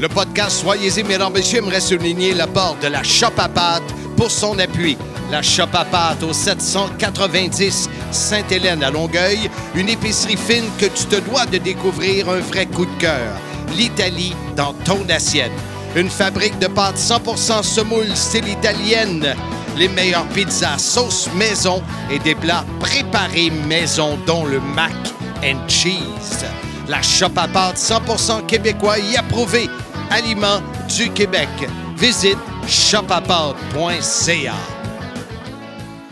[0.00, 3.82] Le podcast Soyez-y, mesdames, messieurs, aimerait souligner l'apport de la Shop à pâte
[4.16, 4.96] pour son appui.
[5.32, 11.16] La Shop à pâte au 790 Sainte-Hélène à Longueuil, une épicerie fine que tu te
[11.28, 13.34] dois de découvrir un vrai coup de cœur.
[13.76, 15.50] L'Italie dans ton assiette.
[15.94, 19.34] Une fabrique de pâtes 100% semoule style italienne.
[19.76, 24.92] Les meilleures pizzas sauce maison et des plats préparés maison dont le mac
[25.44, 26.46] and cheese.
[26.88, 29.68] La shop à pâtes 100% québécois y approuvé.
[30.10, 30.62] Aliments
[30.96, 31.50] du Québec.
[31.98, 34.54] Visite shopapâtes.ca.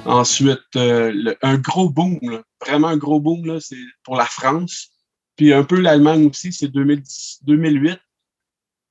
[0.04, 2.18] Ensuite, euh, un gros boom,
[2.60, 4.90] vraiment un gros boom, c'est pour la France.
[5.36, 7.98] Puis un peu l'Allemagne aussi, c'est 2010 2008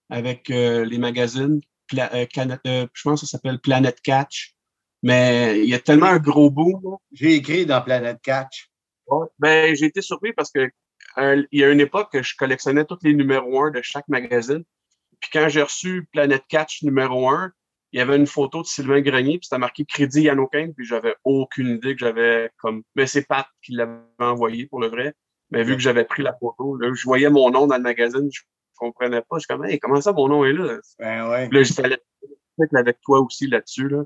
[0.10, 1.62] avec euh, les magazines.
[1.88, 2.26] Pla- euh,
[2.68, 4.56] euh, je pense que ça s'appelle Planet Catch.
[5.02, 6.98] Mais il y a tellement un gros boom.
[7.12, 8.70] J'ai écrit dans Planet Catch.
[9.08, 9.28] Ouais.
[9.40, 10.70] Ben, j'ai été surpris parce que
[11.18, 14.64] il y a une époque que je collectionnais tous les numéros 1 de chaque magazine.
[15.20, 17.52] Puis quand j'ai reçu Planet Catch numéro 1,
[17.92, 21.16] il y avait une photo de Sylvain Grenier, puis c'était marqué Crédit Yanokin, puis j'avais
[21.24, 22.84] aucune idée que j'avais comme.
[22.96, 25.14] Mais c'est Pat qui l'avait envoyé pour le vrai.
[25.52, 28.30] Mais vu que j'avais pris la photo, là, je voyais mon nom dans le magazine,
[28.32, 28.42] je
[28.80, 29.38] comprenais pas.
[29.38, 30.78] Je suis comme, hey, comment ça mon nom est là?
[31.00, 31.50] Ben ouais.
[31.52, 33.88] Là, j'étais avec toi aussi là-dessus.
[33.90, 34.04] Là.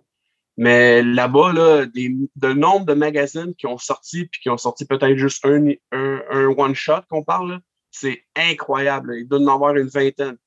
[0.57, 4.85] Mais là-bas, là, des, le nombre de magazines qui ont sorti, puis qui ont sorti
[4.85, 7.59] peut-être juste un, un, un one-shot qu'on parle,
[7.91, 9.15] c'est incroyable.
[9.19, 10.37] Il doit en avoir une vingtaine.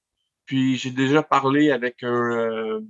[0.44, 2.80] Puis j'ai déjà parlé avec un, euh,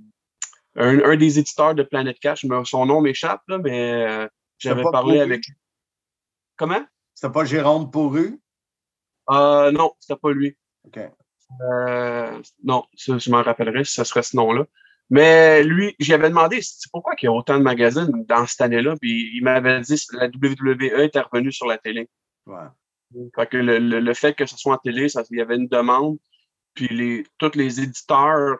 [0.75, 4.27] un, un des éditeurs de Planet Cash, mais son nom m'échappe, là, mais euh,
[4.59, 5.19] j'avais parlé Pourru?
[5.19, 5.43] avec
[6.55, 6.85] Comment?
[7.15, 8.39] C'était pas Jérôme Pourru?
[9.31, 10.55] Euh, non, c'était pas lui.
[10.85, 10.99] OK.
[11.61, 14.65] Euh, non, ça, je m'en rappellerai si ce serait ce nom-là.
[15.09, 18.95] Mais lui, j'avais demandé c'est pourquoi il y a autant de magazines dans cette année-là,
[18.99, 22.09] puis il m'avait dit que la WWE était revenue sur la télé.
[22.45, 22.67] Ouais.
[23.35, 25.55] Fait que le, le, le fait que ce soit en télé, ça, il y avait
[25.55, 26.17] une demande,
[26.73, 28.57] puis les, tous les éditeurs,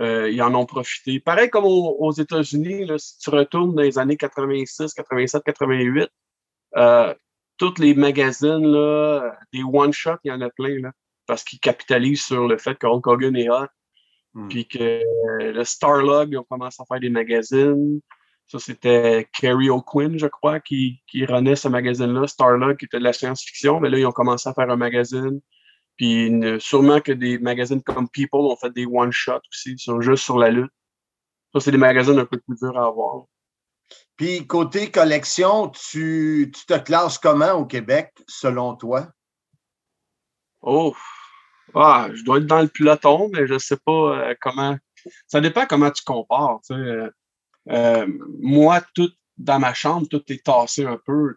[0.00, 1.20] euh, ils en ont profité.
[1.20, 6.08] Pareil comme aux, aux États-Unis, si tu retournes dans les années 86, 87, 88,
[6.76, 7.14] euh,
[7.56, 10.92] tous les magazines, là, des one-shots, il y en a plein, là,
[11.26, 13.66] parce qu'ils capitalisent sur le fait que Hulk Hogan est hot,
[14.48, 18.00] puis que euh, le Starlog, ils ont commencé à faire des magazines.
[18.46, 23.04] Ça, c'était Kerry O'Quinn, je crois, qui, qui renaît ce magazine-là, Starlog, qui était de
[23.04, 25.40] la science-fiction, mais là, ils ont commencé à faire un magazine.
[25.96, 30.24] Puis une- sûrement que des magazines comme People ont fait des one-shots aussi, sur, juste
[30.24, 30.72] sur la lutte.
[31.52, 33.24] Ça, c'est des magazines un peu plus durs à avoir.
[34.16, 39.08] Puis côté collection, tu, tu te classes comment au Québec, selon toi?
[40.66, 40.94] Oh!
[41.74, 44.78] Ah, je dois être dans le peloton, mais je sais pas euh, comment.
[45.26, 46.60] Ça dépend comment tu compares.
[46.70, 47.10] Euh,
[47.70, 48.06] euh,
[48.40, 51.36] moi, tout dans ma chambre, tout est tassé un peu.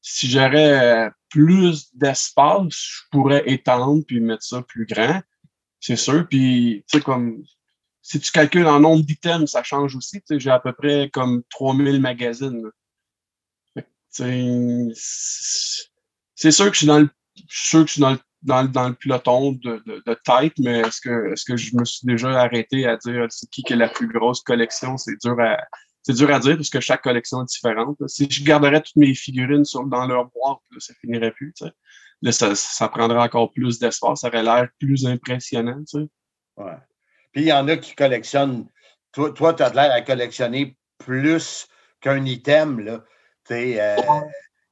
[0.00, 5.20] Si j'aurais plus d'espace, je pourrais étendre puis mettre ça plus grand.
[5.80, 6.26] C'est sûr.
[6.28, 7.42] Puis, comme
[8.02, 10.22] si tu calcules en nombre d'items, ça change aussi.
[10.30, 12.70] J'ai à peu près comme 3000 magazines.
[14.10, 14.90] C'est
[16.50, 18.62] sûr que je suis dans le, je suis sûr que je suis dans le, dans
[18.62, 21.84] le, dans le peloton de, de, de tête, mais est-ce que, est-ce que je me
[21.84, 24.96] suis déjà arrêté à dire c'est qui qui a la plus grosse collection?
[24.96, 25.58] C'est dur à,
[26.02, 27.96] c'est dur à dire parce que chaque collection est différente.
[28.08, 31.54] Si je garderais toutes mes figurines sur, dans leur boîte, là, ça finirait plus.
[32.22, 34.20] Là, ça, ça prendrait encore plus d'espace.
[34.20, 35.82] Ça aurait l'air plus impressionnant.
[35.88, 36.08] Tu sais.
[36.56, 36.76] Ouais.
[37.32, 38.66] Puis il y en a qui collectionnent.
[39.12, 41.66] Toi, toi tu as l'air à collectionner plus
[42.00, 42.80] qu'un item.
[42.80, 43.04] Là.
[43.50, 43.96] Euh,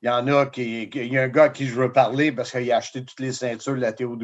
[0.03, 0.89] il y en a qui.
[0.89, 3.21] qui- y a un gars à qui je veux parler parce qu'il a acheté toutes
[3.21, 4.17] les ceintures de la TOW,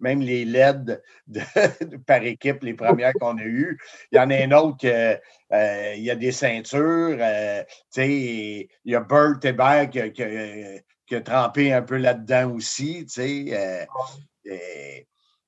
[0.00, 1.00] même les LED
[2.06, 3.78] par équipe, les premières qu'on a eues.
[4.10, 5.18] Il y en a un autre que,
[5.52, 7.16] euh, il a des ceintures.
[7.20, 7.62] euh,
[7.96, 12.52] il y a Bert Hébert qui, a- qui a- qui a trempé un peu là-dedans
[12.52, 13.06] aussi.
[13.18, 13.84] Euh,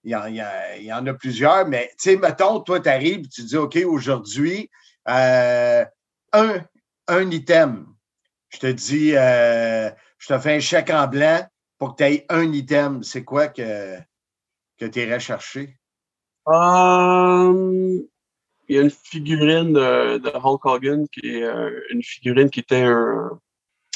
[0.03, 0.43] il y, en, y
[0.79, 1.91] il y en a plusieurs, mais
[2.21, 4.71] mettons, toi, tu arrives tu dis OK, aujourd'hui,
[5.05, 5.85] un,
[6.33, 7.87] un item.
[8.51, 11.47] Je te dis, euh, je te fais un chèque en blanc
[11.79, 13.03] pour que tu aies un item.
[13.03, 13.97] C'est quoi que,
[14.79, 15.79] que tu irais chercher?
[16.49, 18.01] Euh,
[18.69, 22.61] il y a une figurine de, de Hulk Hogan qui est euh, une figurine qui
[22.61, 23.31] était un,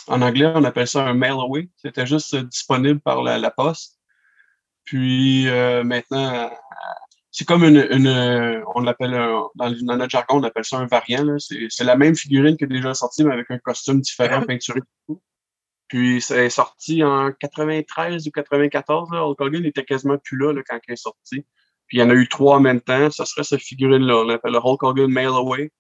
[0.07, 1.69] en anglais, on appelle ça un mail away.
[1.77, 3.99] C'était juste disponible par la, la poste.
[4.85, 6.51] Puis euh, maintenant,
[7.37, 10.87] c'est comme une, une on l'appelle un- dans, dans notre jargon, on appelle ça un
[10.87, 11.25] variant.
[11.25, 11.35] là.
[11.39, 14.81] C'est c'est la même figurine qui est déjà sortie, mais avec un costume différent, peinturé.
[15.89, 19.11] Puis c'est sorti en 93 ou 94.
[19.11, 19.27] Là.
[19.27, 21.45] Hulk Hogan était quasiment plus là, là, quand il est sorti.
[21.89, 23.11] Puis il y en a eu trois en même temps.
[23.11, 24.19] Ça serait cette figurine-là.
[24.19, 25.73] On l'appelle le Hulk Hogan Mail Away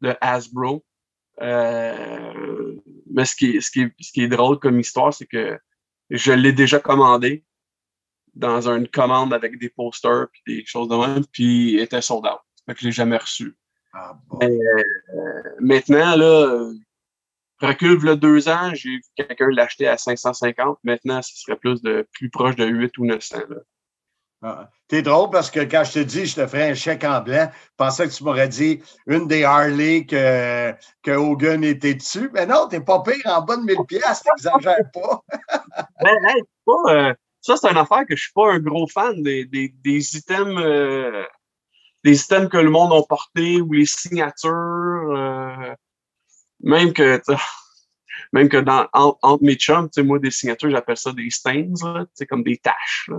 [0.00, 0.84] de Hasbro.
[1.40, 2.74] Euh,
[3.12, 5.56] mais ce qui, est, ce, qui est, ce qui est drôle comme histoire, c'est que
[6.10, 7.44] je l'ai déjà commandé
[8.36, 12.26] dans une commande avec des posters puis des choses de même, puis il était sold
[12.26, 12.40] out.
[12.66, 13.56] Fait que je l'ai jamais reçu.
[14.40, 16.70] Mais, euh, maintenant, là,
[17.60, 20.78] recule le deux ans, j'ai vu quelqu'un l'acheter à 550.
[20.84, 23.38] Maintenant, ce serait plus de plus proche de 8 ou 900.
[23.48, 23.56] Là.
[24.42, 27.20] Ah, T'es drôle parce que quand je te dis je te ferai un chèque en
[27.20, 30.72] blanc, je pensais que tu m'aurais dit une des Harley que,
[31.02, 32.30] que Hogan était dessus.
[32.34, 35.22] Mais non, t'es pas pire en bas de 1000 pièces, t'exagères pas.
[36.02, 37.14] Ben, hey, pas, euh,
[37.46, 40.60] ça, c'est une affaire que je suis pas un gros fan des, des, des items
[40.62, 41.24] euh,
[42.04, 44.50] des items que le monde a portés ou les signatures.
[45.16, 45.74] euh,
[46.60, 47.20] même que
[48.32, 52.06] même que dans en- entre mes chums, moi, des signatures, j'appelle ça des stains, là,
[52.28, 53.10] comme des taches.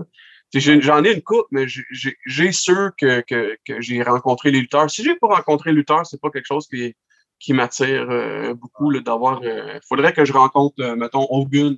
[0.54, 4.90] J'en ai une coupe, mais j'ai- ceux que, que, j'ai rencontré les lutteurs.
[4.90, 6.96] Si j'ai pas rencontré les lutteurs, c'est pas quelque chose qui,
[7.40, 9.44] qui m'attire euh, beaucoup d'avoir.
[9.44, 11.78] Il faudrait que je rencontre, mettons, Hogan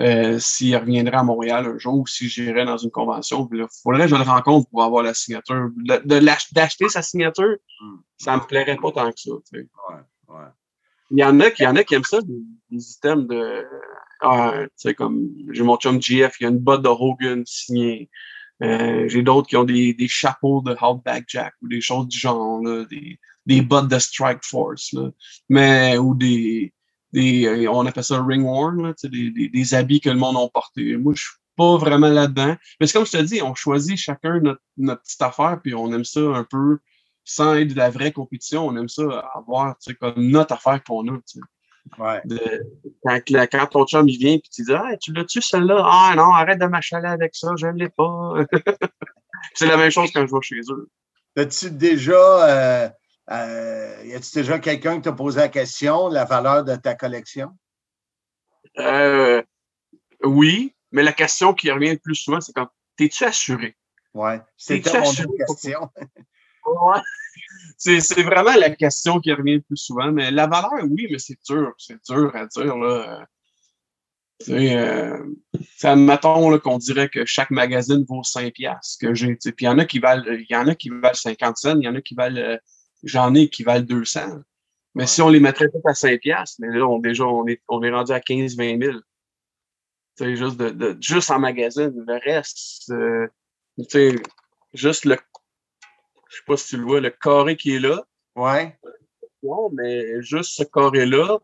[0.00, 3.48] euh, s'il reviendrait à Montréal un jour ou si j'irais dans une convention.
[3.52, 5.70] Il faudrait que je le rencontre pour avoir la signature.
[6.04, 7.56] D'acheter sa signature,
[8.16, 9.32] ça me plairait pas tant que ça.
[9.52, 9.68] tu sais.
[11.10, 13.28] Il y en a qui, il y en a qui aiment ça, des, des items
[13.28, 13.66] de.
[14.22, 17.42] Ah, tu sais, comme j'ai mon chum GF, il y a une botte de Hogan
[17.44, 18.08] signée.
[18.62, 22.16] Euh, j'ai d'autres qui ont des, des chapeaux de Outback Jack ou des choses du
[22.16, 25.10] genre, là, des, des bottes de Strike Force, là.
[25.48, 26.72] mais ou des,
[27.12, 30.36] des euh, on appelle ça ring worn, là, des, des, des habits que le monde
[30.36, 30.96] a portés.
[30.96, 32.56] Moi, je suis pas vraiment là-dedans.
[32.80, 35.92] Mais c'est comme je te dis, on choisit chacun notre, notre petite affaire, puis on
[35.92, 36.78] aime ça un peu
[37.24, 38.66] sans être de la vraie compétition.
[38.66, 39.02] On aime ça
[39.34, 41.18] avoir comme notre affaire qu'on a.
[42.24, 42.38] De-
[43.04, 45.82] quand, la- quand ton chum il vient puis tu dis Ah, tu l'as-tu celle-là?
[45.84, 48.34] Ah non, arrête de m'achaler avec ça, je ne l'ai pas.
[49.54, 50.88] c'est la même chose quand je vais chez eux.
[51.36, 52.14] As-tu déjà,
[52.48, 52.88] euh,
[53.32, 56.94] euh, y a-tu déjà quelqu'un qui t'a posé la question de la valeur de ta
[56.94, 57.50] collection?
[58.78, 59.42] Euh,
[60.24, 63.76] oui, mais la question qui revient le plus souvent, c'est quand t'es-tu assuré?
[64.14, 65.90] T'es-tu c'était mon autre question.
[66.64, 67.00] Ouais.
[67.76, 70.12] C'est, c'est vraiment la question qui revient le plus souvent.
[70.12, 71.72] Mais la valeur, oui, mais c'est dur.
[71.76, 72.76] C'est dur à dire.
[72.76, 73.26] Là.
[74.48, 75.18] Euh,
[75.82, 79.34] là, qu'on dirait que chaque magazine vaut 5 piastres que j'ai.
[79.34, 81.76] Puis il y en a qui valent, il y en a qui valent 50 cents,
[81.78, 82.56] il y en a qui valent, euh,
[83.02, 84.40] j'en ai qui valent 200.
[84.94, 87.62] Mais si on les mettrait tous à 5 piastres, mais là, on, déjà, on est,
[87.68, 88.98] on est rendu à 15, 20 000.
[88.98, 91.92] Tu sais, juste, de, de- juste en magazine.
[92.06, 93.26] Le reste, euh,
[93.78, 94.16] tu sais,
[94.74, 95.16] juste le
[96.28, 98.04] je sais pas si tu le vois, le carré qui est là.
[98.36, 98.78] Ouais.
[99.42, 101.38] Non, mais juste ce carré-là,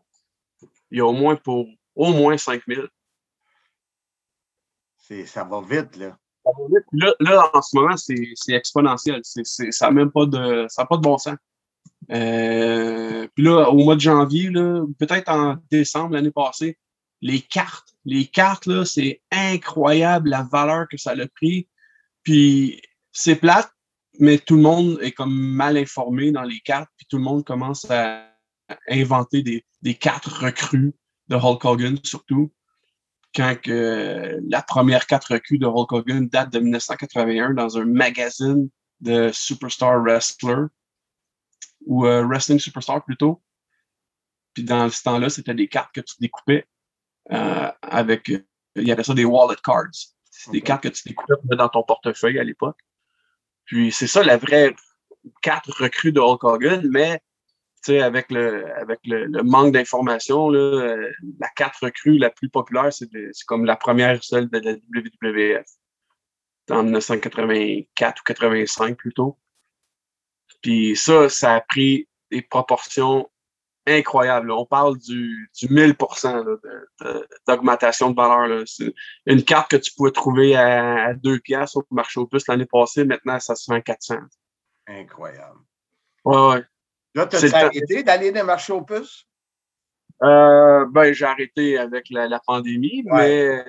[0.91, 2.87] il y a au moins pour au moins 5000.
[4.97, 6.17] C'est- Ça va vite, là.
[6.93, 9.21] Là, en ce moment, c'est exponentiel.
[9.23, 11.35] Ça n'a même pas de, ça a pas de bon sens.
[12.11, 14.49] Euh, puis là, au mois de janvier,
[14.97, 16.77] peut-être en décembre l'année passée,
[17.21, 21.67] les cartes, les cartes, c'est incroyable la valeur que ça a pris.
[22.23, 22.81] Puis
[23.11, 23.71] c'est plate,
[24.19, 27.45] mais tout le monde est comme mal informé dans les cartes, puis tout le monde
[27.45, 28.25] commence à
[28.89, 30.93] inventer des, des cartes recrues
[31.27, 32.51] de Hulk Hogan, surtout
[33.35, 38.69] quand que la première carte recrue de Hulk Hogan date de 1981 dans un magazine
[39.01, 40.65] de Superstar Wrestler,
[41.85, 43.41] ou euh, Wrestling Superstar plutôt.
[44.53, 46.65] Puis dans ce temps-là, c'était des cartes que tu découpais
[47.31, 48.45] euh, avec, euh,
[48.75, 50.11] il y avait ça des wallet cards.
[50.31, 52.79] C'est des cartes que tu découpais dans ton portefeuille à l'époque.
[53.65, 54.75] Puis c'est ça la vraie
[55.41, 57.21] carte recrue de Hulk Hogan, mais
[57.83, 62.91] sais, avec le, avec le, le manque d'informations, euh, la carte recrue la plus populaire,
[62.93, 63.07] c'est
[63.47, 65.65] comme la première celle de la WWF.
[66.71, 69.37] En 1984 ou 85 plutôt.
[70.61, 73.29] Puis ça, ça a pris des proportions
[73.87, 74.49] incroyables.
[74.49, 74.55] là.
[74.55, 78.47] On parle du, du 1000% là, de- de- d'augmentation de, valeur.
[78.47, 78.63] là.
[78.65, 78.93] C'est
[79.25, 82.67] une carte que tu pouvais trouver à, à 2 piastres au marché aux puces l'année
[82.71, 84.17] passée, maintenant, ça se vend à 400.
[84.87, 85.59] Incroyable.
[86.25, 86.63] Ouais, ouais.
[87.19, 87.57] Là, le temps.
[87.67, 89.25] arrêté d'aller dans le marché aux puces?
[90.23, 93.63] Euh, ben, j'ai arrêté avec la, la pandémie, mais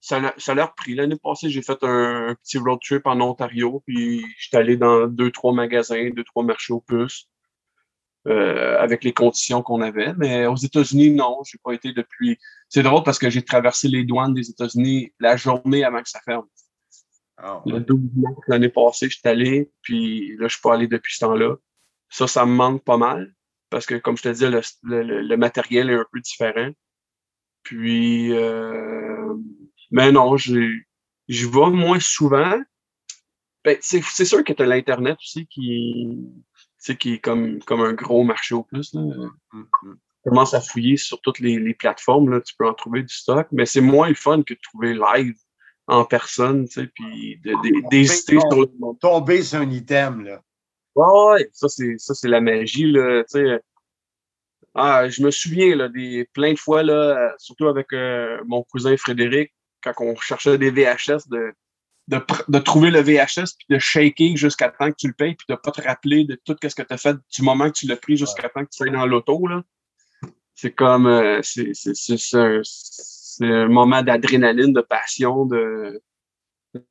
[0.00, 0.94] ça, l'a- ça l'a repris.
[0.94, 5.06] L'année passée, j'ai fait un, un petit road trip en Ontario, puis j'étais allé dans
[5.06, 7.28] deux, trois magasins, deux, trois marchés au plus,
[8.28, 10.12] euh, avec les conditions qu'on avait.
[10.18, 12.38] Mais aux États-Unis, non, j'ai pas été depuis.
[12.68, 16.20] C'est drôle parce que j'ai traversé les douanes des États-Unis la journée avant que ça
[16.24, 16.46] ferme.
[17.38, 20.86] Ah, Le 12 mars l'année passée, je suis allé, puis là, je suis pas allé
[20.86, 21.54] depuis ce temps-là.
[22.08, 23.34] Ça, ça me manque pas mal,
[23.70, 26.70] parce que, comme je te disais, le, le- matériel est un peu différent.
[27.62, 29.34] Puis, euh,
[29.90, 30.84] mais non, j'y
[31.28, 32.60] vais moins souvent.
[33.64, 36.16] Ben, c'est sûr que tu as l'Internet aussi qui,
[37.00, 38.94] qui est comme, comme un gros marché au plus.
[38.94, 39.00] Là.
[39.52, 43.12] Tu commences à fouiller sur toutes les, les plateformes, là, tu peux en trouver du
[43.14, 45.34] stock, mais c'est moins le fun que de trouver live
[45.88, 50.42] en personne, tu sais, puis de- de- d'hésiter sur le Tomber sur un item, là.
[50.96, 53.60] Ouais, ça c'est ça c'est la magie là, tu sais.
[54.74, 58.96] Ah, je me souviens là des plein de fois là, surtout avec euh, mon cousin
[58.96, 59.52] Frédéric
[59.82, 61.52] quand on cherchait des VHS de
[62.08, 65.46] de, de trouver le VHS puis de shaker jusqu'à temps que tu le payes puis
[65.48, 67.86] de pas te rappeler de tout ce que tu as fait du moment que tu
[67.88, 69.62] l'as pris jusqu'à temps que tu sois dans l'auto là.
[70.54, 76.00] C'est comme euh, c'est c'est c'est un, moment d'adrénaline, de passion, de,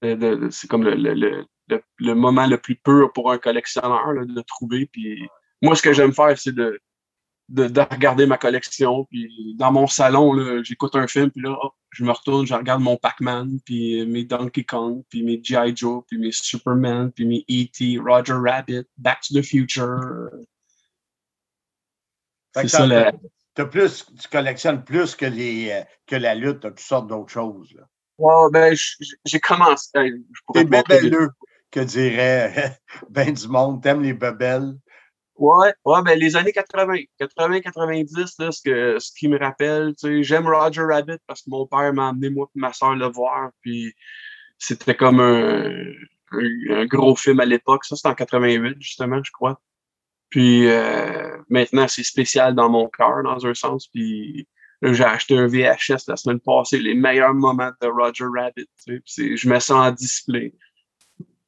[0.03, 4.26] de- c'est comme le, le, le, le moment le plus pur pour un collectionneur là,
[4.26, 4.88] de trouver.
[4.88, 5.28] Puis
[5.62, 6.80] moi, ce que j'aime faire, c'est de,
[7.50, 9.06] de, de regarder ma collection.
[9.06, 11.56] Puis dans mon salon, j'écoute un film, puis là,
[11.92, 15.76] je me retourne, je regarde mon Pac-Man, puis mes Donkey Kong, puis mes G.I.
[15.76, 20.30] Joe, puis mes Superman, puis mes E.T., Roger Rabbit, Back to the Future.
[22.54, 23.12] C'est ça, la-
[23.66, 27.74] plus, tu collectionnes plus que, les, euh, que la lutte, t'as toutes sortes d'autres choses.
[27.74, 27.84] là.
[28.18, 28.76] Ouais, ben,
[29.26, 29.90] j'ai commencé.
[29.96, 31.30] hey, je pourrais T'es bébelleux,
[31.72, 32.78] que dirait
[33.10, 33.82] ben du monde.
[33.82, 34.76] T'aimes les bebelles.
[35.38, 40.08] Ouais, ouais, ben les années 80, 80-90, là, ce, que, ce qui me rappelle, tu
[40.08, 43.08] sais, j'aime Roger Rabbit parce que mon père m'a amené moi et ma soeur le
[43.08, 43.94] voir, puis
[44.58, 45.70] c'était comme un,
[46.32, 47.84] un, gros film à l'époque.
[47.84, 49.60] Ça, c'était en 88, justement, je crois.
[50.30, 53.88] Puis euh, maintenant, c'est spécial dans mon cœur, dans un sens.
[53.88, 54.48] Puis
[54.82, 58.68] j'ai acheté un VHS la semaine passée, les meilleurs moments de Roger Rabbit.
[58.86, 60.54] Tu sais, je mets ça en display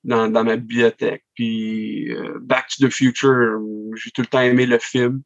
[0.08, 1.24] dans, dans ma bibliothèque.
[1.36, 5.22] Puis euh, Back to the Future, euh, j'ai tout le temps aimé le film.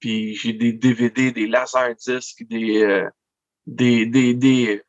[0.00, 3.08] Puis j'ai des DVD, des laserdiscs, des, euh,
[3.66, 4.82] des, des, des,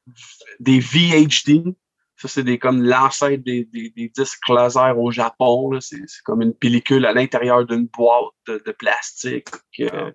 [0.59, 1.75] des VHD.
[2.17, 5.71] Ça, c'est des comme l'ancêtre des, des, des disques laser au Japon.
[5.71, 5.81] là.
[5.81, 9.49] C'est c'est comme une pellicule à l'intérieur d'une boîte de, de plastique.
[9.81, 10.11] Euh,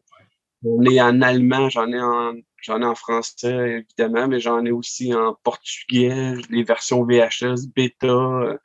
[0.62, 4.70] J'en ai en allemand, j'en ai en, j'en ai en français, évidemment, mais j'en ai
[4.70, 8.58] aussi en portugais, les versions VHS, bêta.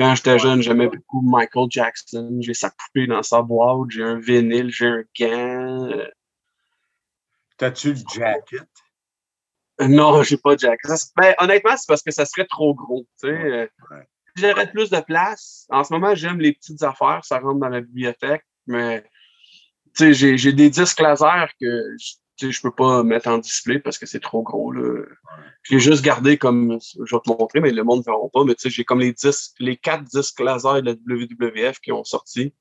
[0.00, 2.38] Euh, quand j'étais jeune, j'aimais beaucoup Michael Jackson.
[2.40, 5.90] J'ai sa poupée dans sa boîte, j'ai un vinyle, j'ai un gant.
[5.90, 6.06] euh,
[7.56, 8.68] T'as-tu le jacket?
[9.80, 10.90] Non, j'ai pas de jacket.
[11.16, 13.06] Ben, honnêtement, c'est parce que ça serait trop gros.
[13.20, 13.32] tu sais.
[13.32, 13.66] Euh,
[14.36, 17.80] j'aurais plus de place, en ce moment, j'aime les petites affaires, ça rentre dans ma
[17.80, 19.02] bibliothèque, mais
[19.96, 21.66] tu sais, j'ai j'ai des disques laser que
[21.98, 24.72] je- tu sais, je peux pas mettre en display parce que c'est trop gros.
[24.72, 25.04] là.
[25.62, 28.54] J'ai juste gardé comme, je vais te montrer, mais le monde ne verra pas, mais
[28.54, 32.04] tu sais, j'ai comme les disques, les quatre disques laser de la WWF qui ont
[32.04, 32.52] sorti.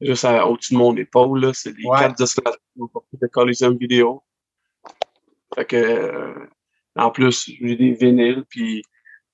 [0.00, 1.98] Juste à- au-dessus de mon épaule, là, c'est les Ouais.
[1.98, 4.22] quatre disques laser qui ont sorti de Coliseum Vidéo.
[5.54, 6.34] Fait que, euh,
[6.94, 8.82] en plus, j'ai des vinyles, puis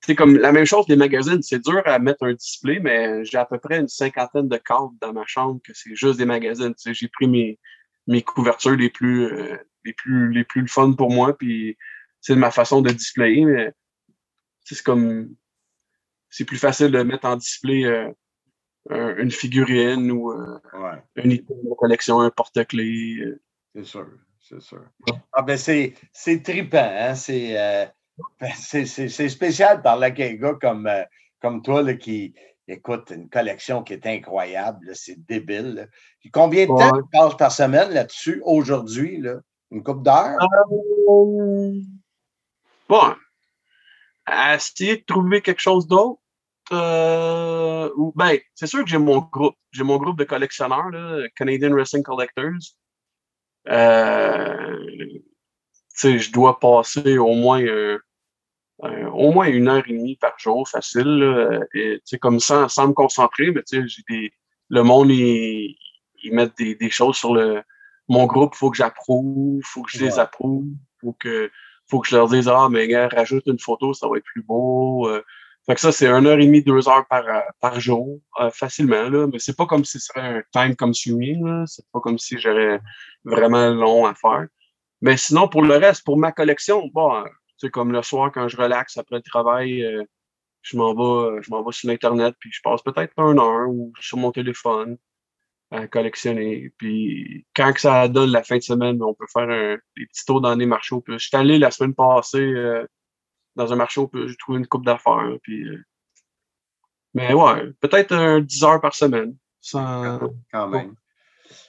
[0.01, 1.41] c'est comme la même chose des magazines.
[1.43, 4.93] C'est dur à mettre un display, mais j'ai à peu près une cinquantaine de cadres
[5.01, 6.73] dans ma chambre que c'est juste des magazines.
[6.73, 7.59] Tu sais, j'ai pris mes,
[8.07, 11.77] mes couvertures les plus, euh, les plus, les plus fun pour moi, puis
[12.21, 13.71] c'est ma façon de displayer, mais
[14.63, 15.35] c'est comme,
[16.29, 18.11] c'est plus facile de mettre en display euh,
[18.89, 23.17] un- une figurine ou euh, Ouais, un item de collection, un porte-clés.
[23.21, 23.41] euh.
[23.75, 24.07] c'est sûr,
[24.39, 24.83] c'est sûr.
[25.33, 27.15] Ah ben c'est, c'est trippant, hein?
[27.15, 27.85] C'est, euh,
[28.39, 31.03] ben, c'est, c'est, c'est spécial de parler avec un gars comme, euh,
[31.41, 32.33] comme toi là, qui
[32.67, 35.75] écoute une collection qui est incroyable, c'est débile.
[35.75, 35.85] là.
[36.19, 39.21] Puis combien de temps tu passes par semaine là-dessus aujourd'hui?
[39.21, 39.35] Là?
[39.71, 40.37] Une coupe d'heures?
[40.41, 41.71] Euh,
[42.87, 43.15] Bon,
[44.25, 46.19] à essayer de trouver quelque chose d'autre.
[46.71, 49.55] euh, ben, c'est sûr que j'ai mon groupe.
[49.71, 52.59] J'ai mon groupe de collectionneurs, là, Canadian Wrestling Collectors.
[53.67, 54.87] Euh,
[55.95, 57.63] je dois passer au moins
[58.83, 61.03] euh, au moins une heure et demie par jour, facile.
[61.07, 64.31] là, et, tu sais, comme ça, sans me concentrer, mais tu sais, j'ai des.
[64.69, 65.77] Le monde, ils,
[66.23, 67.61] ils mettent des, des choses sur le.
[68.07, 70.65] Mon groupe, il faut que j'approuve, il faut que je les approuve,
[71.01, 71.49] faut que
[71.87, 74.43] faut que je leur dise Ah, mais gars, rajoute une photo, ça va être plus
[74.43, 75.07] beau.
[75.07, 75.23] euh.
[75.65, 78.51] Fait que ça, c'est une heure et demie, deux heures par, euh, par jour, euh,
[78.51, 79.25] facilement, là.
[79.31, 81.65] Mais c'est pas comme si ce serait un time consuming.
[81.65, 82.79] C'est pas comme si j'aurais
[83.23, 84.45] vraiment long à faire.
[85.01, 87.23] Mais sinon, pour le reste, pour ma collection, bon,
[87.55, 90.03] euh, C'est comme le soir, quand je relaxe après le travail, euh,
[90.61, 93.93] je m'en vais, je m'en vais sur l'Internet, puis je passe peut-être un heure ou
[93.99, 94.97] sur mon téléphone
[95.71, 96.71] à collectionner.
[96.77, 100.25] Puis quand que ça donne la fin de semaine, on peut faire un, des petits
[100.25, 100.95] tours dans des marchés.
[101.07, 102.85] Je suis allé la semaine passée euh,
[103.55, 105.37] dans un marché j'ai trouvé une coupe d'affaires.
[105.43, 105.83] Puis, euh,
[107.13, 109.35] mais ouais, peut-être un 10 heures par semaine.
[109.61, 110.19] Sans...
[110.51, 110.95] Quand même.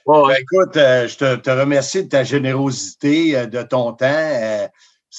[0.05, 0.27] Ouais.
[0.27, 4.69] Ben, écoute, euh, je te, te remercie de ta générosité, euh, de ton temps.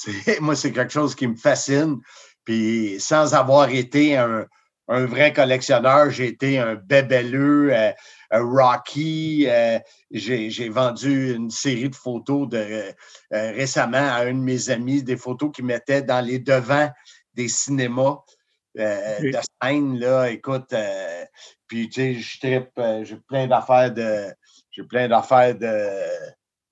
[0.41, 1.99] Moi, c'est quelque chose qui me fascine.
[2.45, 4.45] Puis sans avoir été un,
[4.87, 7.91] un vrai collectionneur, j'ai été un bébelleux, euh,
[8.31, 9.45] un Rocky.
[9.47, 9.79] euh,
[10.11, 15.17] j'ai vendu une série de photos de, euh, récemment à un de mes amis, des
[15.17, 16.89] photos qu'il mettait dans les devants
[17.33, 18.17] des cinémas.
[18.79, 20.73] euh, de scène, là, écoute,
[21.67, 24.27] puis tu sais, je trippe, euh, j'ai plein d'affaires de,
[24.71, 25.89] j'ai plein d'affaires de,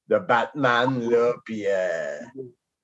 [0.07, 1.65] de Batman, là, puis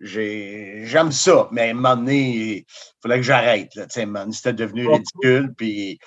[0.03, 2.65] j'ai- j'aime ça, mais à un moment donné, il
[3.01, 3.71] fallait que j'arrête,
[4.31, 5.99] c'était devenu ridicule, puis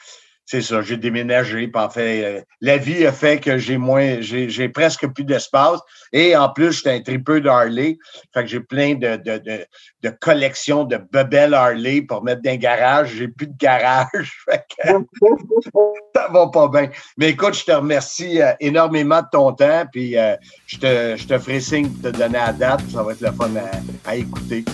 [0.47, 4.21] c'est ça, j'ai déménagé, puis en fait, euh, la vie a fait que j'ai moins,
[4.21, 5.81] j'ai j'ai presque plus d'espace,
[6.13, 7.99] et en plus, j'étais un tripeux d'Harley,
[8.33, 9.67] fait que j'ai plein de, de, de,
[10.03, 14.65] de collections de bebelles Harley pour mettre dans un garage, j'ai plus de garage, fait
[14.79, 14.89] que
[16.15, 16.91] ça va pas bien.
[17.19, 20.37] Mais écoute, je te remercie euh, énormément de ton temps, puis euh,
[20.67, 22.83] je, te, je te ferai signe de te donner la date.
[22.93, 24.65] Ça va être le fun à, à écouter.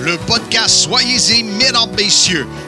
[0.00, 1.90] Le podcast Soyez-y, mesdames,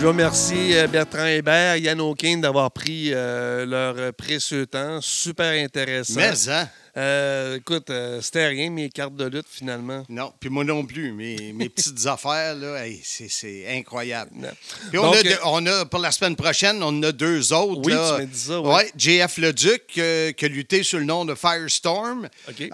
[0.00, 5.00] Je remercie euh, Bertrand Hébert, Yann O'Kane d'avoir pris euh, leur précieux temps.
[5.00, 6.20] Super intéressant.
[6.20, 6.68] Mais, hein?
[6.98, 10.04] Euh, écoute, euh, c'était rien, mes cartes de lutte, finalement.
[10.08, 11.12] Non, puis moi non plus.
[11.12, 14.30] Mes, mes petites affaires, là, hey, c'est, incroyable.
[14.90, 17.52] Puis on, Donc, a, de- euh, on a, pour la semaine prochaine, on a deux
[17.52, 17.82] autres.
[17.84, 18.14] Oui, là.
[18.16, 18.74] tu m'as dit ça, oui.
[18.74, 22.28] Ouais, JF Leduc, euh, qui a lutté sous le nom de Firestorm.
[22.48, 22.68] OK.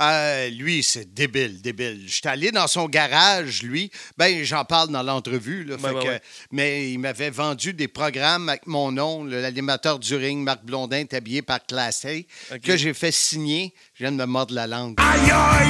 [0.53, 2.05] Lui, c'est débile, débile.
[2.07, 3.91] J'étais allé dans son garage, lui.
[4.17, 5.65] Ben, j'en parle dans l'entrevue.
[5.65, 6.21] Ben, ben, ouais.
[6.51, 11.43] Mais il m'avait vendu des programmes avec mon nom, l'animateur du ring, Marc Blondin, habillé
[11.43, 12.17] par Class A,
[12.55, 12.61] OK.
[12.63, 13.75] que j'ai fait signer.
[13.97, 14.97] Je viens de me mordre la langue.
[14.99, 15.69] Aïe aïe,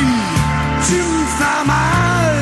[0.87, 2.37] tu me fais mal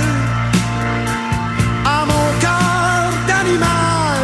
[1.85, 4.21] à mon cœur d'animal,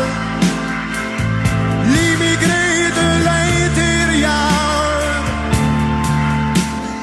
[1.87, 4.39] l'immigré de l'intérieur.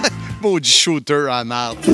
[0.42, 1.78] Maudit shooter à marde.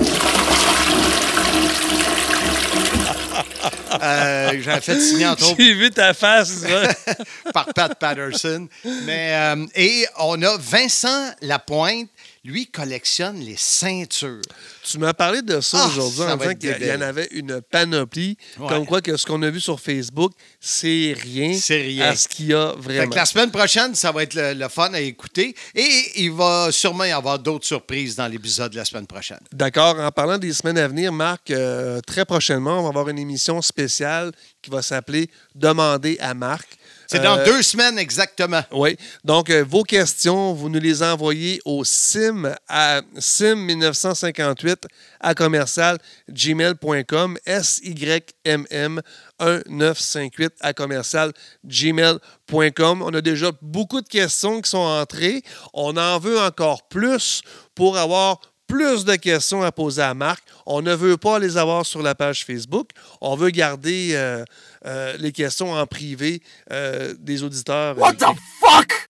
[4.03, 6.63] Euh, J'avais fait signer entre autres J'ai vu ta face,
[7.53, 8.67] par Pat Patterson.
[9.05, 12.07] Mais, euh, et on a Vincent Lapointe.
[12.43, 14.41] Lui collectionne les ceintures.
[14.83, 18.35] Tu m'as parlé de ça Ah, aujourd'hui en disant qu'il y en avait une panoplie.
[18.57, 18.67] Ouais.
[18.67, 22.09] Comme quoi que ce qu'on a vu sur Facebook, c'est rien, C'est rien.
[22.09, 23.09] à ce qu'il y a Fait vraiment.
[23.11, 25.55] que la semaine prochaine, ça va être le, le fun à écouter.
[25.75, 29.39] Et il va sûrement y avoir d'autres surprises dans l'épisode de la semaine prochaine.
[29.51, 29.99] D'accord.
[29.99, 33.61] En parlant des semaines à venir, Marc, euh, très prochainement, on va avoir une émission
[33.61, 34.31] spéciale
[34.63, 36.67] qui va s'appeler Demander à Marc.
[37.11, 38.63] C'est dans Euh, deux semaines exactement.
[38.71, 38.95] Oui.
[39.25, 44.85] Donc, euh, vos questions, vous nous les envoyez au sim à sim1958
[45.19, 45.97] à commercial
[46.29, 49.01] gmail.com S-Y-M-M
[49.41, 51.33] 1958 à commercial
[51.65, 53.01] gmail.com.
[53.01, 55.41] On a déjà beaucoup de questions qui sont entrées.
[55.73, 57.41] On en veut encore plus
[57.75, 58.39] pour avoir
[58.71, 60.41] plus de questions à poser à Marc.
[60.65, 62.91] On ne veut pas les avoir sur la page Facebook.
[63.19, 64.45] On veut garder euh,
[64.85, 66.41] euh, les questions en privé
[66.71, 67.97] euh, des auditeurs.
[67.97, 68.27] What the
[68.61, 69.09] fuck?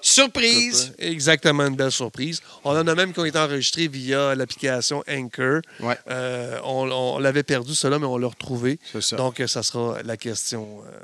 [0.00, 0.92] Surprise!
[0.98, 2.40] Exactement, une belle surprise.
[2.64, 5.60] On en a même qui ont été enregistrés via l'application Anchor.
[5.80, 5.96] Ouais.
[6.10, 8.78] Euh, on on l'avait perdu, cela, mais on l'a retrouvé.
[9.00, 9.16] Ça.
[9.16, 10.82] Donc, ça sera la question.
[10.86, 10.98] euh.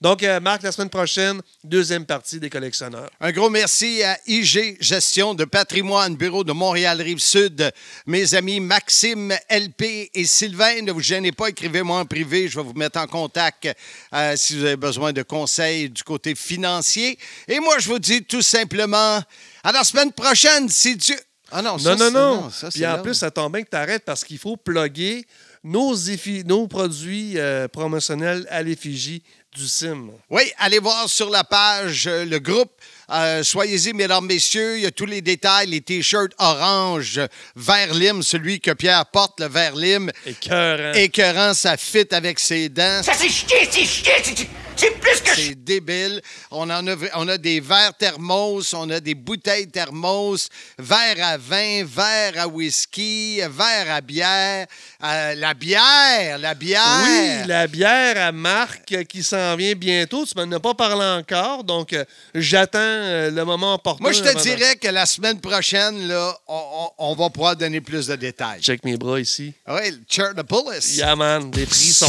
[0.00, 3.10] Donc, euh, Marc, la semaine prochaine, deuxième partie des collectionneurs.
[3.20, 7.70] Un gros merci à IG Gestion de patrimoine, bureau de Montréal-Rive-Sud.
[8.06, 12.48] Mes amis Maxime, LP et Sylvain, ne vous gênez pas, écrivez-moi en privé.
[12.48, 13.68] Je vais vous mettre en contact
[14.12, 17.18] euh, si vous avez besoin de conseils du côté financier.
[17.48, 19.22] Et moi, je vous dis tout simplement
[19.62, 21.16] à la semaine prochaine, si Dieu...
[21.52, 22.50] Ah non, ça, non, non, c'est- non.
[22.50, 22.98] ça, Puis en là.
[22.98, 25.24] plus, ça tombe bien que tu arrêtes parce qu'il faut plugger
[25.62, 29.22] nos, effi- nos produits euh, promotionnels à l'effigie
[29.54, 30.08] du CIM.
[30.30, 32.72] Oui, allez voir sur la page euh, le groupe.
[33.10, 34.78] Euh, Soyez-y, mesdames, messieurs.
[34.78, 37.20] Il y a tous les détails, les t-shirts orange,
[37.54, 40.10] vert lime, celui que Pierre porte, le vert lime.
[40.26, 40.92] Écœurant.
[40.94, 43.02] Écœurant, ça fit avec ses dents.
[43.04, 45.34] Ça c'est chier, c'est chier, c'est- c'est plus que...
[45.34, 46.20] C'est débile.
[46.50, 50.48] On, en a, on a des verres thermos, on a des bouteilles thermos,
[50.78, 54.66] verre à vin, verre à whisky, verre à bière.
[55.02, 57.02] Euh, la bière, la bière.
[57.04, 60.24] Oui, la bière à marque qui s'en vient bientôt.
[60.26, 64.02] Tu m'en as pas parlé encore, donc euh, j'attends euh, le moment opportun.
[64.02, 66.62] Moi, je te dirais que la semaine prochaine, là, on,
[66.98, 68.60] on- on va pouvoir donner plus de détails.
[68.60, 69.52] Check mes bras ici.
[69.66, 70.96] Oui, le Chernobylis.
[70.96, 72.06] Yeah, man, des frissons.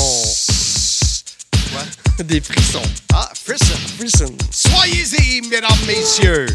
[2.23, 2.81] Des frissons.
[3.13, 3.77] Ah, frisson.
[3.97, 4.37] Frisson.
[4.51, 6.47] Soyez-y, mesdames, messieurs.